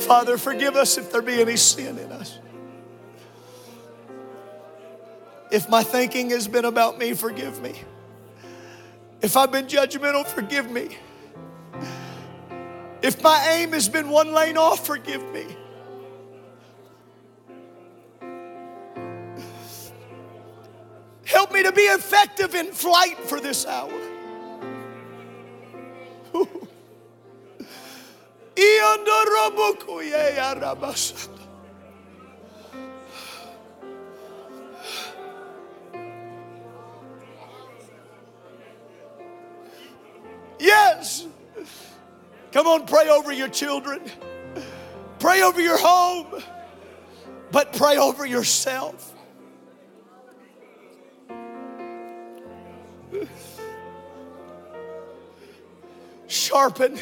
Father, 0.00 0.38
forgive 0.38 0.76
us 0.76 0.98
if 0.98 1.10
there 1.10 1.22
be 1.22 1.40
any 1.40 1.56
sin 1.56 1.98
in 1.98 2.12
us. 2.12 2.38
If 5.50 5.68
my 5.68 5.82
thinking 5.82 6.30
has 6.30 6.48
been 6.48 6.64
about 6.64 6.98
me, 6.98 7.14
forgive 7.14 7.60
me. 7.62 7.74
If 9.20 9.36
I've 9.36 9.50
been 9.50 9.66
judgmental, 9.66 10.26
forgive 10.26 10.70
me. 10.70 10.96
If 13.02 13.22
my 13.22 13.46
aim 13.52 13.72
has 13.72 13.88
been 13.88 14.08
one 14.08 14.32
lane 14.32 14.56
off, 14.56 14.86
forgive 14.86 15.22
me. 15.32 15.46
Help 21.24 21.52
me 21.52 21.62
to 21.62 21.72
be 21.72 21.82
effective 21.82 22.54
in 22.54 22.72
flight 22.72 23.18
for 23.18 23.40
this 23.40 23.66
hour. 23.66 23.90
Yes. 40.58 41.26
Come 42.52 42.66
on, 42.66 42.86
pray 42.86 43.08
over 43.08 43.32
your 43.32 43.48
children. 43.48 44.00
Pray 45.18 45.42
over 45.42 45.60
your 45.60 45.78
home. 45.78 46.42
But 47.50 47.72
pray 47.72 47.96
over 47.96 48.26
yourself. 48.26 49.14
Sharpen 56.26 56.98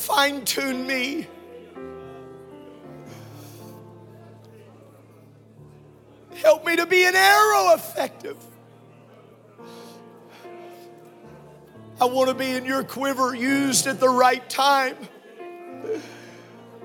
fine 0.00 0.44
tune 0.44 0.86
me. 0.86 1.28
Help 6.36 6.64
me 6.64 6.76
to 6.76 6.86
be 6.86 7.04
an 7.04 7.14
arrow 7.14 7.74
effective. 7.74 8.36
I 12.00 12.06
want 12.06 12.30
to 12.30 12.34
be 12.34 12.52
in 12.52 12.64
your 12.64 12.82
quiver 12.82 13.34
used 13.34 13.86
at 13.86 14.00
the 14.00 14.08
right 14.08 14.48
time. 14.48 14.96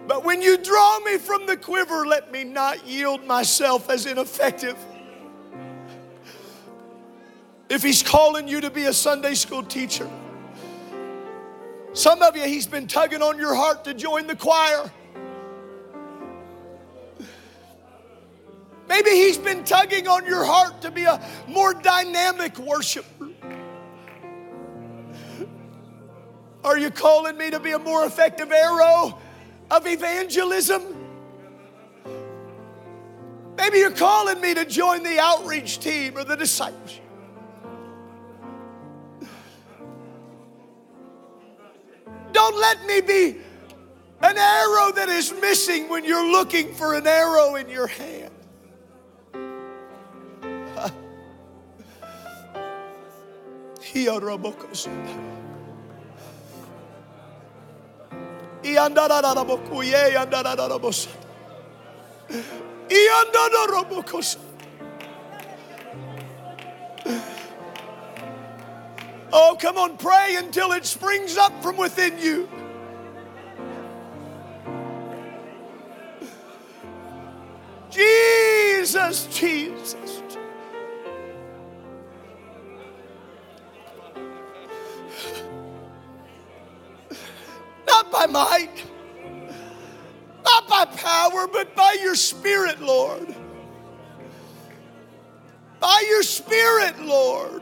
But 0.07 0.25
when 0.25 0.41
you 0.41 0.57
draw 0.57 0.99
me 0.99 1.17
from 1.17 1.45
the 1.45 1.55
quiver, 1.55 2.05
let 2.05 2.33
me 2.33 2.43
not 2.43 2.85
yield 2.85 3.25
myself 3.25 3.89
as 3.89 4.05
ineffective. 4.05 4.77
If 7.69 7.81
He's 7.81 8.03
calling 8.03 8.49
you 8.49 8.59
to 8.59 8.69
be 8.69 8.83
a 8.85 8.93
Sunday 8.93 9.35
school 9.35 9.63
teacher, 9.63 10.09
some 11.93 12.21
of 12.21 12.35
you, 12.35 12.43
He's 12.43 12.67
been 12.67 12.85
tugging 12.85 13.21
on 13.21 13.37
your 13.37 13.55
heart 13.55 13.85
to 13.85 13.93
join 13.93 14.27
the 14.27 14.35
choir. 14.35 14.91
Maybe 18.89 19.11
He's 19.11 19.37
been 19.37 19.63
tugging 19.63 20.09
on 20.09 20.25
your 20.25 20.43
heart 20.43 20.81
to 20.81 20.91
be 20.91 21.05
a 21.05 21.25
more 21.47 21.73
dynamic 21.73 22.59
worshiper. 22.59 23.24
Are 26.65 26.77
you 26.79 26.89
calling 26.89 27.37
me 27.37 27.51
to 27.51 27.59
be 27.59 27.73
a 27.73 27.79
more 27.79 28.05
effective 28.05 28.51
arrow 28.51 29.19
of 29.69 29.85
evangelism? 29.85 30.81
Maybe 33.55 33.77
you're 33.77 33.91
calling 33.91 34.41
me 34.41 34.55
to 34.55 34.65
join 34.65 35.03
the 35.03 35.19
outreach 35.19 35.77
team 35.77 36.17
or 36.17 36.23
the 36.23 36.35
discipleship. 36.35 37.03
Don't 42.31 42.59
let 42.59 42.83
me 42.87 42.99
be 42.99 43.37
an 44.21 44.35
arrow 44.35 44.91
that 44.91 45.07
is 45.07 45.31
missing 45.39 45.87
when 45.87 46.03
you're 46.03 46.31
looking 46.31 46.73
for 46.73 46.95
an 46.95 47.05
arrow 47.05 47.53
in 47.57 47.69
your 47.69 47.85
hand. 47.85 48.33
Oh, 69.31 69.57
come 69.59 69.77
on, 69.77 69.97
pray 69.97 70.35
until 70.37 70.71
it 70.71 70.85
springs 70.85 71.37
up 71.37 71.61
from 71.61 71.77
within 71.77 72.17
you. 72.17 72.49
Jesus, 77.91 79.27
Jesus. 79.27 80.24
Not 87.95 88.11
by 88.11 88.25
might, 88.25 88.83
not 90.43 90.67
by 90.67 90.83
power, 90.83 91.47
but 91.47 91.73
by 91.77 91.95
your 92.03 92.15
Spirit, 92.15 92.81
Lord. 92.81 93.33
By 95.79 96.03
your 96.09 96.21
Spirit, 96.21 96.99
Lord. 96.99 97.61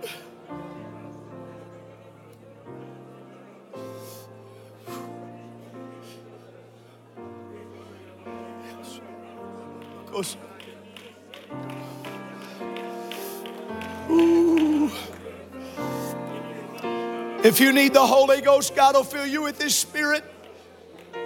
If 17.44 17.60
you 17.60 17.74
need 17.74 17.94
the 17.94 18.06
Holy 18.06 18.39
Ghost, 18.39 18.74
God 18.74 18.96
will 18.96 19.04
fill 19.04 19.26
you 19.26 19.41
with 19.41 19.62
His 19.62 19.76
Spirit, 19.76 20.24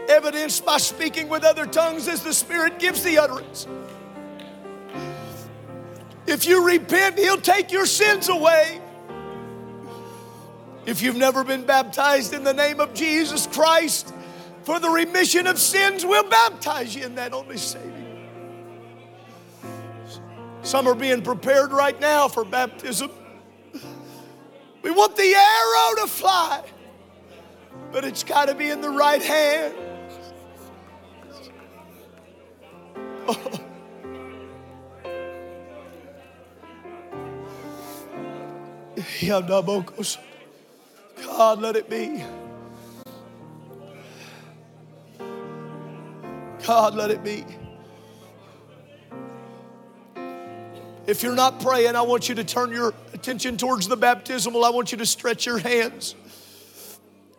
evidenced 0.10 0.66
by 0.66 0.78
speaking 0.78 1.30
with 1.30 1.44
other 1.44 1.68
tongues 1.68 2.08
as 2.08 2.24
the 2.24 2.34
Spirit 2.34 2.80
gives 2.80 3.04
the 3.04 3.20
utterance. 3.20 3.68
If 6.26 6.48
you 6.48 6.66
repent, 6.66 7.20
He'll 7.20 7.40
take 7.40 7.72
your 7.72 7.86
sins 7.86 8.30
away. 8.30 8.82
If 10.88 11.04
you've 11.04 11.18
never 11.18 11.44
been 11.44 11.66
baptized 11.66 12.34
in 12.34 12.44
the 12.44 12.54
name 12.54 12.80
of 12.80 12.96
Jesus 12.96 13.46
Christ 13.46 14.12
for 14.64 14.80
the 14.80 14.90
remission 14.90 15.46
of 15.46 15.60
sins, 15.60 16.04
we'll 16.04 16.28
baptize 16.28 16.96
you 16.96 17.06
in 17.06 17.14
that 17.16 17.34
only 17.34 17.58
Savior. 17.58 17.94
Some 20.64 20.88
are 20.88 20.96
being 20.96 21.22
prepared 21.22 21.72
right 21.72 22.00
now 22.02 22.28
for 22.28 22.44
baptism. 22.44 23.12
We 24.88 24.94
want 24.94 25.18
the 25.18 25.36
arrow 25.36 26.06
to 26.06 26.08
fly, 26.08 26.64
but 27.92 28.06
it's 28.06 28.24
got 28.24 28.46
to 28.46 28.56
be 28.56 28.70
in 28.70 28.80
the 28.80 28.90
right 28.90 29.22
hand. 29.22 29.74
Oh. 33.30 33.60
God, 41.22 41.60
let 41.60 41.76
it 41.76 41.90
be. 41.90 42.24
God, 46.66 46.96
let 46.96 47.12
it 47.12 47.26
be. 47.26 47.44
If 51.08 51.24
you're 51.24 51.36
not 51.36 51.62
praying, 51.62 51.96
I 51.96 52.02
want 52.02 52.28
you 52.28 52.36
to 52.36 52.44
turn 52.44 52.74
your 52.74 52.94
attention 53.14 53.56
towards 53.56 53.88
the 53.88 53.96
baptismal. 53.96 54.66
I 54.66 54.72
want 54.72 54.92
you 54.92 54.98
to 54.98 55.06
stretch 55.06 55.46
your 55.46 55.58
hands. 55.58 56.16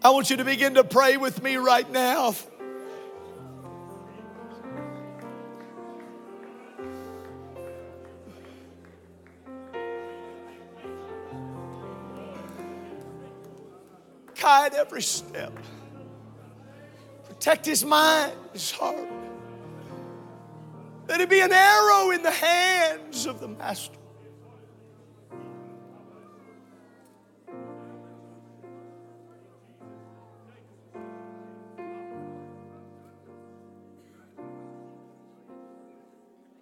I 0.03 0.09
want 0.09 0.31
you 0.31 0.39
to 0.39 0.45
begin 0.45 0.75
to 0.75 0.85
pray 0.85 1.19
with 1.19 1.43
me 1.43 1.57
right 1.57 1.89
now. 1.93 2.35
Guide 14.41 14.73
every 14.73 15.03
step. 15.03 15.53
Protect 17.27 17.67
his 17.67 17.85
mind, 17.85 18.33
his 18.55 18.71
heart. 18.71 19.18
Let 21.19 21.25
it 21.25 21.31
be 21.31 21.41
an 21.41 21.53
arrow 21.53 22.13
in 22.13 22.23
the 22.23 22.31
hands 22.31 23.27
of 23.27 23.41
the 23.41 23.49
Master. 23.49 23.99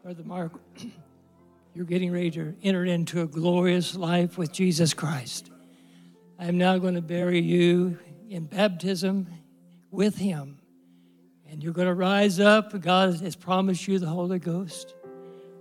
Brother 0.02 0.24
Mark, 0.24 0.52
you're 1.74 1.84
getting 1.84 2.10
ready 2.10 2.30
to 2.30 2.56
enter 2.62 2.86
into 2.86 3.20
a 3.20 3.26
glorious 3.26 3.94
life 3.94 4.38
with 4.38 4.52
Jesus 4.52 4.94
Christ. 4.94 5.50
I 6.38 6.46
am 6.46 6.56
now 6.56 6.78
going 6.78 6.94
to 6.94 7.02
bury 7.02 7.42
you 7.42 7.98
in 8.30 8.46
baptism 8.46 9.26
with 9.90 10.16
Him. 10.16 10.60
And 11.50 11.62
you're 11.62 11.72
going 11.72 11.88
to 11.88 11.94
rise 11.94 12.40
up. 12.40 12.78
God 12.80 13.20
has 13.20 13.36
promised 13.36 13.86
you 13.86 13.98
the 13.98 14.06
Holy 14.06 14.38
Ghost. 14.38 14.94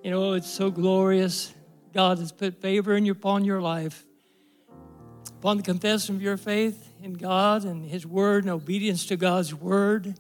You 0.04 0.12
know, 0.12 0.34
it's 0.34 0.50
so 0.50 0.70
glorious. 0.70 1.54
God 1.94 2.20
has 2.20 2.32
put 2.32 2.62
favor 2.62 2.96
in 2.96 3.06
your, 3.06 3.14
upon 3.14 3.46
your 3.46 3.62
life. 3.62 4.06
Upon 5.40 5.58
the 5.58 5.64
confession 5.64 6.16
of 6.16 6.22
your 6.22 6.38
faith 6.38 6.92
in 7.04 7.14
God 7.14 7.66
and 7.66 7.86
His 7.86 8.06
Word 8.06 8.44
and 8.44 8.52
obedience 8.52 9.06
to 9.08 9.16
God's 9.16 9.54
Word, 9.54 10.16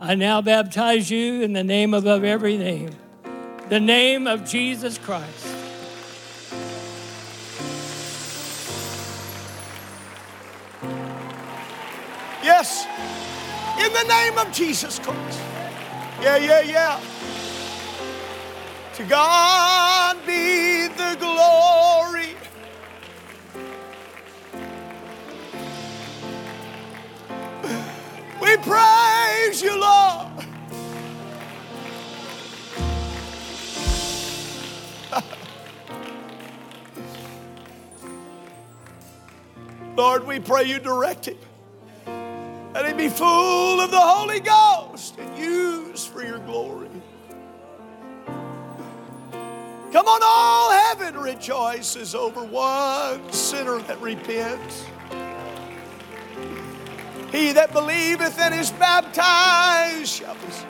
I 0.00 0.14
now 0.14 0.42
baptize 0.42 1.10
you 1.10 1.42
in 1.42 1.54
the 1.54 1.64
name 1.64 1.94
above 1.94 2.24
every 2.24 2.58
name, 2.58 2.90
the 3.70 3.80
name 3.80 4.26
of 4.26 4.44
Jesus 4.44 4.98
Christ. 4.98 5.55
The 14.02 14.08
name 14.08 14.36
of 14.36 14.52
Jesus 14.52 14.98
Christ. 14.98 15.40
Yeah, 16.20 16.36
yeah, 16.36 16.60
yeah. 16.60 17.00
To 18.94 19.04
God 19.04 20.18
be 20.26 20.88
the 20.88 21.16
glory. 21.18 22.34
We 28.40 28.56
praise 28.58 29.62
you, 29.62 29.80
Lord. 29.80 30.26
Lord, 39.96 40.26
we 40.26 40.38
pray 40.38 40.64
you 40.64 40.78
direct 40.78 41.28
him. 41.28 41.38
Be 42.96 43.10
full 43.10 43.80
of 43.80 43.90
the 43.90 44.00
Holy 44.00 44.40
Ghost 44.40 45.18
and 45.18 45.36
used 45.38 46.08
for 46.08 46.24
your 46.24 46.38
glory. 46.38 46.88
Come 49.92 50.08
on, 50.08 50.20
all 50.24 50.70
heaven 50.70 51.18
rejoices 51.18 52.14
over 52.14 52.42
one 52.42 53.32
sinner 53.32 53.78
that 53.80 54.00
repents. 54.00 54.84
He 57.32 57.52
that 57.52 57.72
believeth 57.72 58.38
and 58.38 58.54
is 58.54 58.70
baptized 58.72 60.08
shall 60.08 60.34
be 60.34 60.50
saved. 60.50 60.66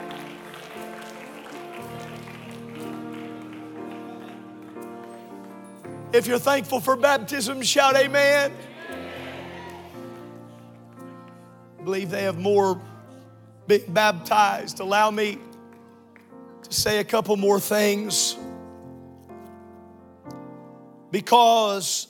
If 6.13 6.27
you're 6.27 6.39
thankful 6.39 6.79
for 6.79 6.95
baptism, 6.95 7.61
shout 7.61 7.95
amen. 7.95 8.51
Believe 11.87 12.09
they 12.09 12.23
have 12.23 12.37
more 12.37 12.81
being 13.65 13.93
baptized. 13.93 14.81
Allow 14.81 15.09
me 15.09 15.37
to 16.63 16.73
say 16.73 16.99
a 16.99 17.03
couple 17.05 17.37
more 17.37 17.61
things. 17.61 18.35
Because 21.11 22.07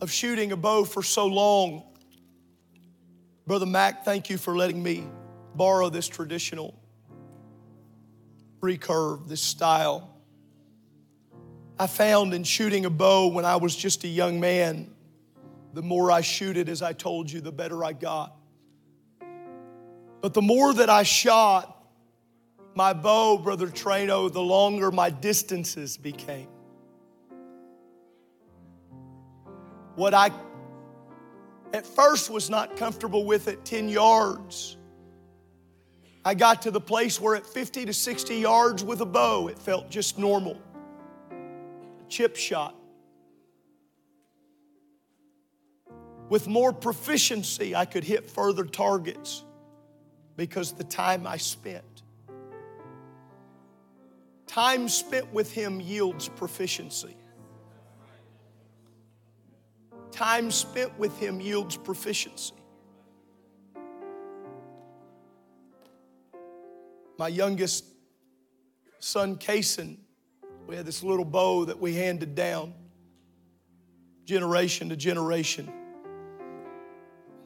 of 0.00 0.08
shooting 0.08 0.52
a 0.52 0.56
bow 0.56 0.84
for 0.84 1.02
so 1.02 1.26
long, 1.26 1.82
Brother 3.44 3.66
Mac, 3.66 4.04
thank 4.04 4.30
you 4.30 4.38
for 4.38 4.56
letting 4.56 4.80
me 4.80 5.04
borrow 5.56 5.88
this 5.88 6.06
traditional 6.06 6.80
recurve, 8.62 9.26
this 9.26 9.42
style. 9.42 10.16
I 11.76 11.88
found 11.88 12.32
in 12.32 12.44
shooting 12.44 12.86
a 12.86 12.90
bow 12.90 13.26
when 13.26 13.44
I 13.44 13.56
was 13.56 13.74
just 13.74 14.04
a 14.04 14.08
young 14.08 14.38
man, 14.38 14.94
the 15.72 15.82
more 15.82 16.12
I 16.12 16.20
shoot 16.20 16.56
it, 16.56 16.68
as 16.68 16.82
I 16.82 16.92
told 16.92 17.28
you, 17.28 17.40
the 17.40 17.50
better 17.50 17.84
I 17.84 17.94
got. 17.94 18.36
But 20.24 20.32
the 20.32 20.40
more 20.40 20.72
that 20.72 20.88
I 20.88 21.02
shot 21.02 21.86
my 22.74 22.94
bow, 22.94 23.36
Brother 23.36 23.66
Trano, 23.66 24.32
the 24.32 24.40
longer 24.40 24.90
my 24.90 25.10
distances 25.10 25.98
became. 25.98 26.48
What 29.96 30.14
I 30.14 30.30
at 31.74 31.86
first 31.86 32.30
was 32.30 32.48
not 32.48 32.74
comfortable 32.74 33.26
with 33.26 33.48
at 33.48 33.66
10 33.66 33.90
yards. 33.90 34.78
I 36.24 36.32
got 36.32 36.62
to 36.62 36.70
the 36.70 36.80
place 36.80 37.20
where 37.20 37.36
at 37.36 37.44
50 37.44 37.84
to 37.84 37.92
60 37.92 38.34
yards 38.36 38.82
with 38.82 39.02
a 39.02 39.06
bow, 39.06 39.48
it 39.48 39.58
felt 39.58 39.90
just 39.90 40.18
normal. 40.18 40.58
A 41.30 42.08
chip 42.08 42.36
shot. 42.36 42.74
With 46.30 46.48
more 46.48 46.72
proficiency, 46.72 47.76
I 47.76 47.84
could 47.84 48.04
hit 48.04 48.30
further 48.30 48.64
targets 48.64 49.43
because 50.36 50.72
the 50.72 50.84
time 50.84 51.26
I 51.26 51.36
spent. 51.36 52.02
Time 54.46 54.88
spent 54.88 55.32
with 55.32 55.52
Him 55.52 55.80
yields 55.80 56.28
proficiency. 56.28 57.16
Time 60.10 60.50
spent 60.50 60.96
with 60.98 61.18
Him 61.18 61.40
yields 61.40 61.76
proficiency. 61.76 62.54
My 67.18 67.28
youngest 67.28 67.84
son, 68.98 69.36
Kason, 69.36 69.98
we 70.66 70.76
had 70.76 70.86
this 70.86 71.02
little 71.02 71.24
bow 71.24 71.64
that 71.66 71.78
we 71.78 71.94
handed 71.94 72.34
down 72.34 72.74
generation 74.24 74.88
to 74.88 74.96
generation. 74.96 75.70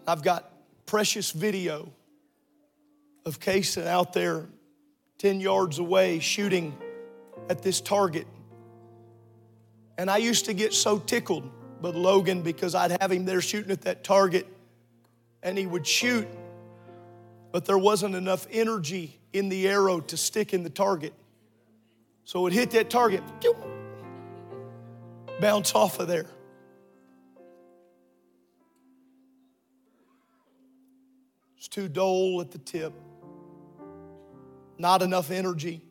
I've 0.07 0.22
got 0.22 0.53
precious 0.86 1.32
video 1.32 1.93
of 3.28 3.38
Kason 3.38 3.86
out 3.86 4.12
there 4.12 4.46
10 5.18 5.38
yards 5.38 5.78
away 5.78 6.18
shooting 6.18 6.76
at 7.48 7.62
this 7.62 7.80
target. 7.80 8.26
And 9.96 10.10
I 10.10 10.16
used 10.16 10.46
to 10.46 10.54
get 10.54 10.74
so 10.74 10.98
tickled, 10.98 11.48
but 11.80 11.94
Logan, 11.94 12.42
because 12.42 12.74
I'd 12.74 13.00
have 13.00 13.12
him 13.12 13.24
there 13.24 13.40
shooting 13.40 13.70
at 13.70 13.82
that 13.82 14.02
target 14.02 14.46
and 15.42 15.56
he 15.56 15.66
would 15.66 15.86
shoot, 15.86 16.26
but 17.52 17.64
there 17.64 17.78
wasn't 17.78 18.14
enough 18.14 18.46
energy 18.50 19.18
in 19.32 19.48
the 19.48 19.68
arrow 19.68 20.00
to 20.00 20.16
stick 20.16 20.52
in 20.52 20.62
the 20.62 20.70
target. 20.70 21.12
So 22.24 22.46
it 22.46 22.52
hit 22.52 22.70
that 22.72 22.90
target, 22.90 23.22
bounce 25.40 25.74
off 25.74 25.98
of 26.00 26.08
there. 26.08 26.26
It's 31.56 31.68
too 31.68 31.88
dull 31.88 32.40
at 32.40 32.50
the 32.50 32.58
tip, 32.58 32.92
not 34.78 35.02
enough 35.02 35.30
energy. 35.30 35.82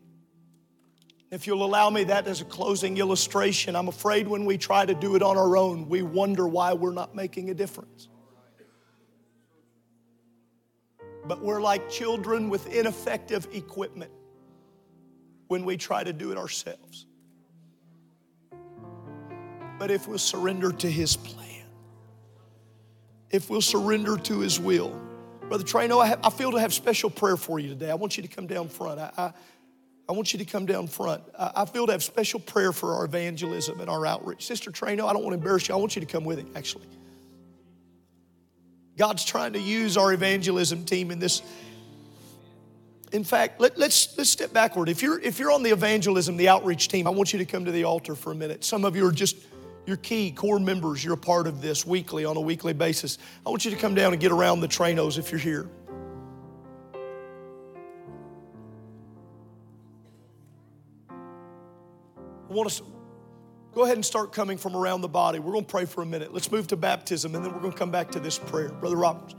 If 1.30 1.46
you'll 1.46 1.66
allow 1.66 1.90
me 1.90 2.06
that 2.06 2.26
as 2.28 2.40
a 2.42 2.46
closing 2.46 2.98
illustration, 2.98 3.76
I'm 3.76 3.90
afraid 3.90 4.28
when 4.28 4.46
we 4.46 4.58
try 4.58 4.86
to 4.86 4.94
do 4.94 5.16
it 5.16 5.22
on 5.22 5.38
our 5.38 5.58
own, 5.58 5.90
we 5.90 6.02
wonder 6.02 6.48
why 6.48 6.74
we're 6.74 6.94
not 6.94 7.16
making 7.16 7.50
a 7.50 7.54
difference. 7.54 8.08
But 11.26 11.42
we're 11.44 11.62
like 11.62 11.90
children 11.90 12.50
with 12.50 12.74
ineffective 12.74 13.48
equipment 13.52 14.12
when 15.48 15.66
we 15.66 15.76
try 15.76 16.04
to 16.04 16.14
do 16.14 16.32
it 16.32 16.38
ourselves. 16.38 17.06
But 19.78 19.92
if 19.92 20.08
we'll 20.08 20.18
surrender 20.18 20.72
to 20.72 20.90
His 20.90 21.18
plan, 21.18 21.66
if 23.30 23.50
we'll 23.50 23.62
surrender 23.62 24.18
to 24.18 24.40
His 24.40 24.60
will, 24.60 25.07
Brother 25.48 25.64
Trano, 25.64 26.04
I, 26.04 26.18
I 26.22 26.30
feel 26.30 26.52
to 26.52 26.60
have 26.60 26.74
special 26.74 27.10
prayer 27.10 27.38
for 27.38 27.58
you 27.58 27.70
today. 27.70 27.90
I 27.90 27.96
want 27.96 28.18
you 28.18 28.24
to 28.24 28.30
come 28.30 28.48
down 28.48 28.68
front. 28.68 29.00
I, 29.00 29.12
I 29.18 29.34
I 30.10 30.14
want 30.14 30.32
you 30.32 30.40
to 30.40 30.46
come 30.46 30.66
down 30.66 30.88
front. 30.88 31.22
I 31.38 31.66
feel 31.66 31.86
to 31.86 31.92
have 31.92 32.02
special 32.02 32.40
prayer 32.40 32.72
for 32.72 32.94
our 32.94 33.04
evangelism 33.04 33.82
and 33.82 33.90
our 33.90 34.06
outreach. 34.06 34.46
Sister 34.46 34.72
Trano, 34.72 35.06
I 35.10 35.12
don't 35.12 35.22
want 35.22 35.34
to 35.34 35.38
embarrass 35.38 35.68
you. 35.68 35.76
I 35.76 35.78
want 35.78 35.98
you 35.98 36.00
to 36.00 36.06
come 36.06 36.24
with 36.24 36.40
it, 36.40 36.46
actually. 36.56 36.86
God's 38.98 39.26
trying 39.26 39.52
to 39.54 39.60
use 39.60 39.98
our 39.98 40.14
evangelism 40.14 40.86
team 40.86 41.12
in 41.12 41.20
this. 41.20 41.42
In 43.12 43.26
fact, 43.26 43.60
let, 43.60 43.78
let's, 43.78 44.18
let's 44.18 44.30
step 44.30 44.54
backward. 44.54 44.88
If 44.88 45.02
you're 45.02 45.20
if 45.20 45.40
you're 45.40 45.52
on 45.52 45.62
the 45.62 45.72
evangelism, 45.72 46.38
the 46.38 46.48
outreach 46.48 46.88
team, 46.88 47.06
I 47.06 47.10
want 47.10 47.34
you 47.34 47.40
to 47.40 47.46
come 47.46 47.66
to 47.66 47.72
the 47.72 47.84
altar 47.84 48.16
for 48.16 48.32
a 48.32 48.36
minute. 48.36 48.64
Some 48.64 48.86
of 48.86 48.96
you 48.96 49.06
are 49.06 49.12
just 49.12 49.36
your 49.88 49.98
key 49.98 50.32
core 50.32 50.60
members. 50.60 51.04
You're 51.04 51.14
a 51.14 51.18
part 51.18 51.48
of 51.48 51.62
this 51.62 51.88
weekly 51.88 52.26
on 52.26 52.36
a 52.36 52.42
weekly 52.42 52.74
basis. 52.74 53.18
I 53.46 53.50
want 53.50 53.64
you 53.64 53.72
to 53.72 53.78
come 53.78 53.96
down 53.96 54.12
and 54.12 54.22
get 54.22 54.34
around 54.34 54.60
the 54.60 54.68
Tranos 54.68 55.18
if 55.18 55.32
you're 55.32 55.40
here. 55.40 55.70
I 62.50 62.54
want 62.54 62.68
us 62.68 62.80
to 62.80 62.86
go 63.74 63.86
ahead 63.86 63.96
and 63.96 64.06
start 64.06 64.34
coming 64.34 64.58
from 64.58 64.76
around 64.76 65.02
the 65.02 65.08
body. 65.08 65.40
We're 65.40 65.54
going 65.54 65.66
to 65.66 65.72
pray 65.72 65.86
for 65.86 66.02
a 66.02 66.06
minute. 66.06 66.34
Let's 66.34 66.52
move 66.52 66.68
to 66.68 66.78
baptism 66.78 67.34
and 67.34 67.44
then 67.44 67.54
we're 67.54 67.60
going 67.60 67.72
to 67.72 67.78
come 67.78 67.92
back 67.92 68.12
to 68.12 68.20
this 68.20 68.38
prayer. 68.38 68.70
Brother 68.70 68.98
Roberts. 68.98 69.36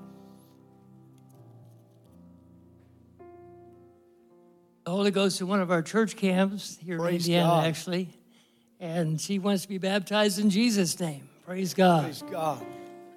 The 4.84 4.92
Holy 4.92 5.11
Ghost 5.11 5.42
in 5.42 5.49
one 5.49 5.61
of 5.61 5.70
our 5.70 5.82
church 5.82 6.16
camps 6.16 6.78
here 6.82 6.99
Praise 6.99 7.26
in 7.26 7.34
Indiana, 7.34 7.49
God. 7.49 7.66
actually, 7.66 8.18
and 8.81 9.20
she 9.20 9.39
wants 9.39 9.62
to 9.62 9.68
be 9.68 9.79
baptized 9.79 10.39
in 10.39 10.51
Jesus' 10.51 10.99
name. 10.99 11.29
Praise 11.45 11.74
God. 11.74 12.05
Praise 12.05 12.22
God. 12.31 12.64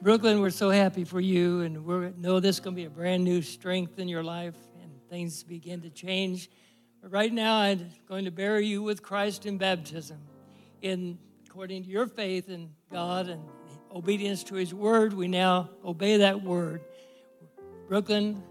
Brooklyn, 0.01 0.41
we're 0.41 0.49
so 0.49 0.69
happy 0.69 1.03
for 1.03 1.19
you, 1.19 1.61
and 1.61 1.85
we 1.85 2.11
know 2.17 2.39
this 2.39 2.55
is 2.55 2.59
going 2.59 2.75
to 2.75 2.81
be 2.81 2.85
a 2.85 2.89
brand 2.89 3.23
new 3.23 3.41
strength 3.41 3.99
in 3.99 4.07
your 4.07 4.23
life, 4.23 4.55
and 4.81 4.91
things 5.09 5.43
begin 5.43 5.81
to 5.81 5.89
change 5.89 6.49
but 7.01 7.11
right 7.11 7.33
now, 7.33 7.55
I'm 7.55 7.89
going 8.07 8.25
to 8.25 8.31
bury 8.31 8.67
you 8.67 8.83
with 8.83 9.01
Christ 9.01 9.47
in 9.47 9.57
baptism, 9.57 10.19
in 10.83 11.17
according 11.47 11.83
to 11.85 11.89
your 11.89 12.05
faith 12.05 12.47
in 12.47 12.69
God 12.91 13.27
and 13.27 13.41
obedience 13.91 14.43
to 14.45 14.55
His 14.55 14.71
word. 14.71 15.13
We 15.13 15.27
now 15.27 15.71
obey 15.83 16.17
that 16.17 16.43
word. 16.43 16.81
Brooklyn, 17.87 18.43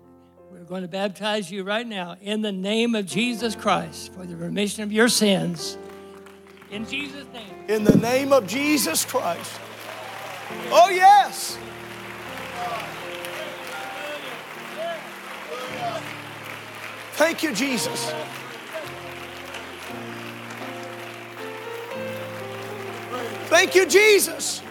we're 0.51 0.65
going 0.65 0.83
to 0.83 0.89
baptize 0.89 1.49
you 1.49 1.63
right 1.63 1.87
now 1.87 2.17
in 2.21 2.43
the 2.43 2.51
name 2.51 2.97
of 2.97 3.07
Jesus 3.07 3.55
Christ 3.55 4.13
for 4.13 4.27
the 4.27 4.37
remission 4.37 4.83
of 4.83 4.91
your 4.91 5.09
sins. 5.09 5.79
In 6.71 6.87
Jesus' 6.87 7.27
name. 7.33 7.51
In 7.69 7.85
the 7.85 7.97
name 7.97 8.33
of 8.33 8.47
Jesus 8.47 9.05
Christ. 9.05 9.61
Oh, 10.71 10.89
yes. 10.89 11.59
Thank 17.15 17.43
you, 17.43 17.53
Jesus. 17.53 18.13
Thank 23.49 23.75
you, 23.75 23.85
Jesus. 23.87 24.63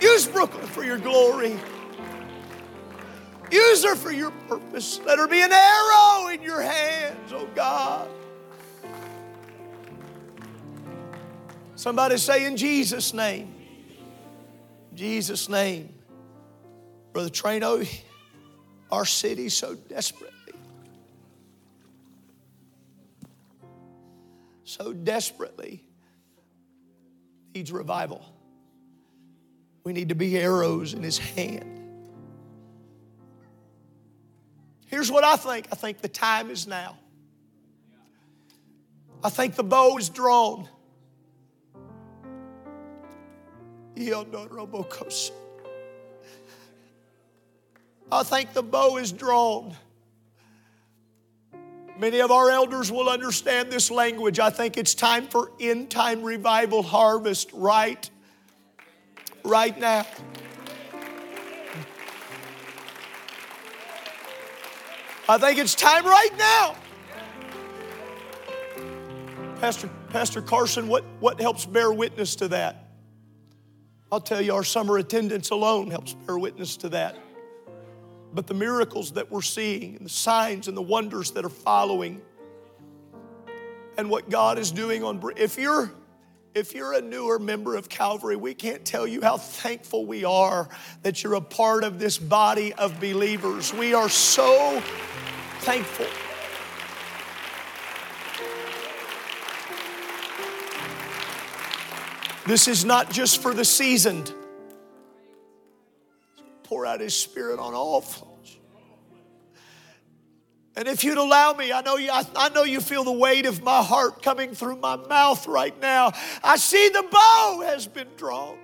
Use 0.00 0.26
Brooklyn 0.26 0.66
for 0.66 0.82
your 0.82 0.98
glory. 0.98 1.58
Use 3.50 3.84
her 3.84 3.94
for 3.94 4.10
your 4.10 4.32
purpose. 4.48 5.00
Let 5.06 5.18
her 5.18 5.28
be 5.28 5.40
an 5.40 5.52
arrow 5.52 6.28
in 6.28 6.42
your 6.42 6.60
hands, 6.60 7.32
oh 7.32 7.48
God. 7.54 8.08
Somebody 11.80 12.18
say 12.18 12.44
in 12.44 12.58
Jesus' 12.58 13.14
name. 13.14 13.54
Jesus' 14.94 15.48
name. 15.48 15.94
Brother 17.14 17.30
Trano, 17.30 17.88
our 18.92 19.06
city 19.06 19.48
so 19.48 19.76
desperately, 19.76 20.52
so 24.64 24.92
desperately 24.92 25.82
needs 27.54 27.72
revival. 27.72 28.26
We 29.82 29.94
need 29.94 30.10
to 30.10 30.14
be 30.14 30.36
arrows 30.36 30.92
in 30.92 31.02
his 31.02 31.16
hand. 31.16 31.64
Here's 34.84 35.10
what 35.10 35.24
I 35.24 35.36
think 35.36 35.68
I 35.72 35.76
think 35.76 36.02
the 36.02 36.08
time 36.08 36.50
is 36.50 36.66
now. 36.66 36.98
I 39.24 39.30
think 39.30 39.54
the 39.54 39.64
bow 39.64 39.96
is 39.96 40.10
drawn. 40.10 40.68
I 48.12 48.22
think 48.22 48.52
the 48.52 48.62
bow 48.62 48.96
is 48.96 49.12
drawn. 49.12 49.76
Many 51.98 52.20
of 52.20 52.30
our 52.30 52.50
elders 52.50 52.90
will 52.90 53.10
understand 53.10 53.70
this 53.70 53.90
language. 53.90 54.40
I 54.40 54.48
think 54.48 54.78
it's 54.78 54.94
time 54.94 55.26
for 55.26 55.52
end 55.60 55.90
time 55.90 56.22
revival 56.22 56.82
harvest 56.82 57.50
right, 57.52 58.08
right 59.44 59.78
now. 59.78 60.06
I 65.28 65.38
think 65.38 65.58
it's 65.58 65.74
time 65.74 66.06
right 66.06 66.36
now. 66.38 66.74
Pastor, 69.60 69.90
Pastor 70.08 70.40
Carson, 70.40 70.88
what, 70.88 71.04
what 71.20 71.38
helps 71.38 71.66
bear 71.66 71.92
witness 71.92 72.34
to 72.36 72.48
that? 72.48 72.79
I'll 74.12 74.20
tell 74.20 74.40
you, 74.40 74.54
our 74.54 74.64
summer 74.64 74.98
attendance 74.98 75.50
alone 75.50 75.90
helps 75.90 76.14
bear 76.14 76.36
witness 76.36 76.76
to 76.78 76.88
that. 76.90 77.16
But 78.32 78.46
the 78.46 78.54
miracles 78.54 79.12
that 79.12 79.30
we're 79.30 79.42
seeing, 79.42 79.96
and 79.96 80.04
the 80.04 80.10
signs 80.10 80.68
and 80.68 80.76
the 80.76 80.82
wonders 80.82 81.32
that 81.32 81.44
are 81.44 81.48
following, 81.48 82.20
and 83.96 84.10
what 84.10 84.30
God 84.30 84.58
is 84.58 84.72
doing 84.72 85.04
on 85.04 85.22
if 85.36 85.58
you're 85.58 85.92
if 86.52 86.74
you're 86.74 86.94
a 86.94 87.00
newer 87.00 87.38
member 87.38 87.76
of 87.76 87.88
Calvary, 87.88 88.34
we 88.34 88.54
can't 88.54 88.84
tell 88.84 89.06
you 89.06 89.20
how 89.20 89.36
thankful 89.36 90.04
we 90.04 90.24
are 90.24 90.68
that 91.02 91.22
you're 91.22 91.34
a 91.34 91.40
part 91.40 91.84
of 91.84 92.00
this 92.00 92.18
body 92.18 92.72
of 92.72 92.98
believers. 93.00 93.72
We 93.72 93.94
are 93.94 94.08
so 94.08 94.82
thankful. 95.60 96.06
This 102.46 102.68
is 102.68 102.84
not 102.84 103.10
just 103.10 103.42
for 103.42 103.54
the 103.54 103.64
seasoned. 103.64 104.32
Pour 106.64 106.86
out 106.86 107.00
His 107.00 107.14
Spirit 107.14 107.58
on 107.58 107.74
all 107.74 108.00
flesh. 108.00 108.58
And 110.76 110.88
if 110.88 111.04
you'd 111.04 111.18
allow 111.18 111.52
me, 111.52 111.72
I 111.72 111.82
know 111.82 111.96
you, 111.96 112.10
I, 112.10 112.24
I, 112.36 112.48
know 112.50 112.62
you 112.62 112.80
feel 112.80 113.04
the 113.04 113.12
weight 113.12 113.44
of 113.44 113.62
my 113.62 113.82
heart 113.82 114.22
coming 114.22 114.54
through 114.54 114.76
my 114.76 114.96
mouth 114.96 115.46
right 115.46 115.78
now. 115.80 116.12
I 116.42 116.56
see 116.56 116.88
the 116.88 117.04
bow 117.10 117.62
has 117.66 117.86
been 117.86 118.08
drawn. 118.16 118.56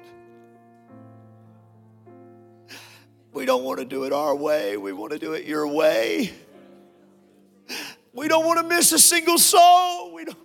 We 3.32 3.44
don't 3.44 3.64
want 3.64 3.80
to 3.80 3.84
do 3.84 4.04
it 4.04 4.12
our 4.12 4.34
way, 4.34 4.76
we 4.76 4.92
want 4.92 5.12
to 5.12 5.18
do 5.18 5.34
it 5.34 5.44
your 5.44 5.68
way. 5.68 6.32
We 8.14 8.28
don't 8.28 8.46
want 8.46 8.60
to 8.60 8.66
miss 8.66 8.92
a 8.92 8.98
single 8.98 9.36
soul. 9.36 10.14
We 10.14 10.24
don't 10.24 10.38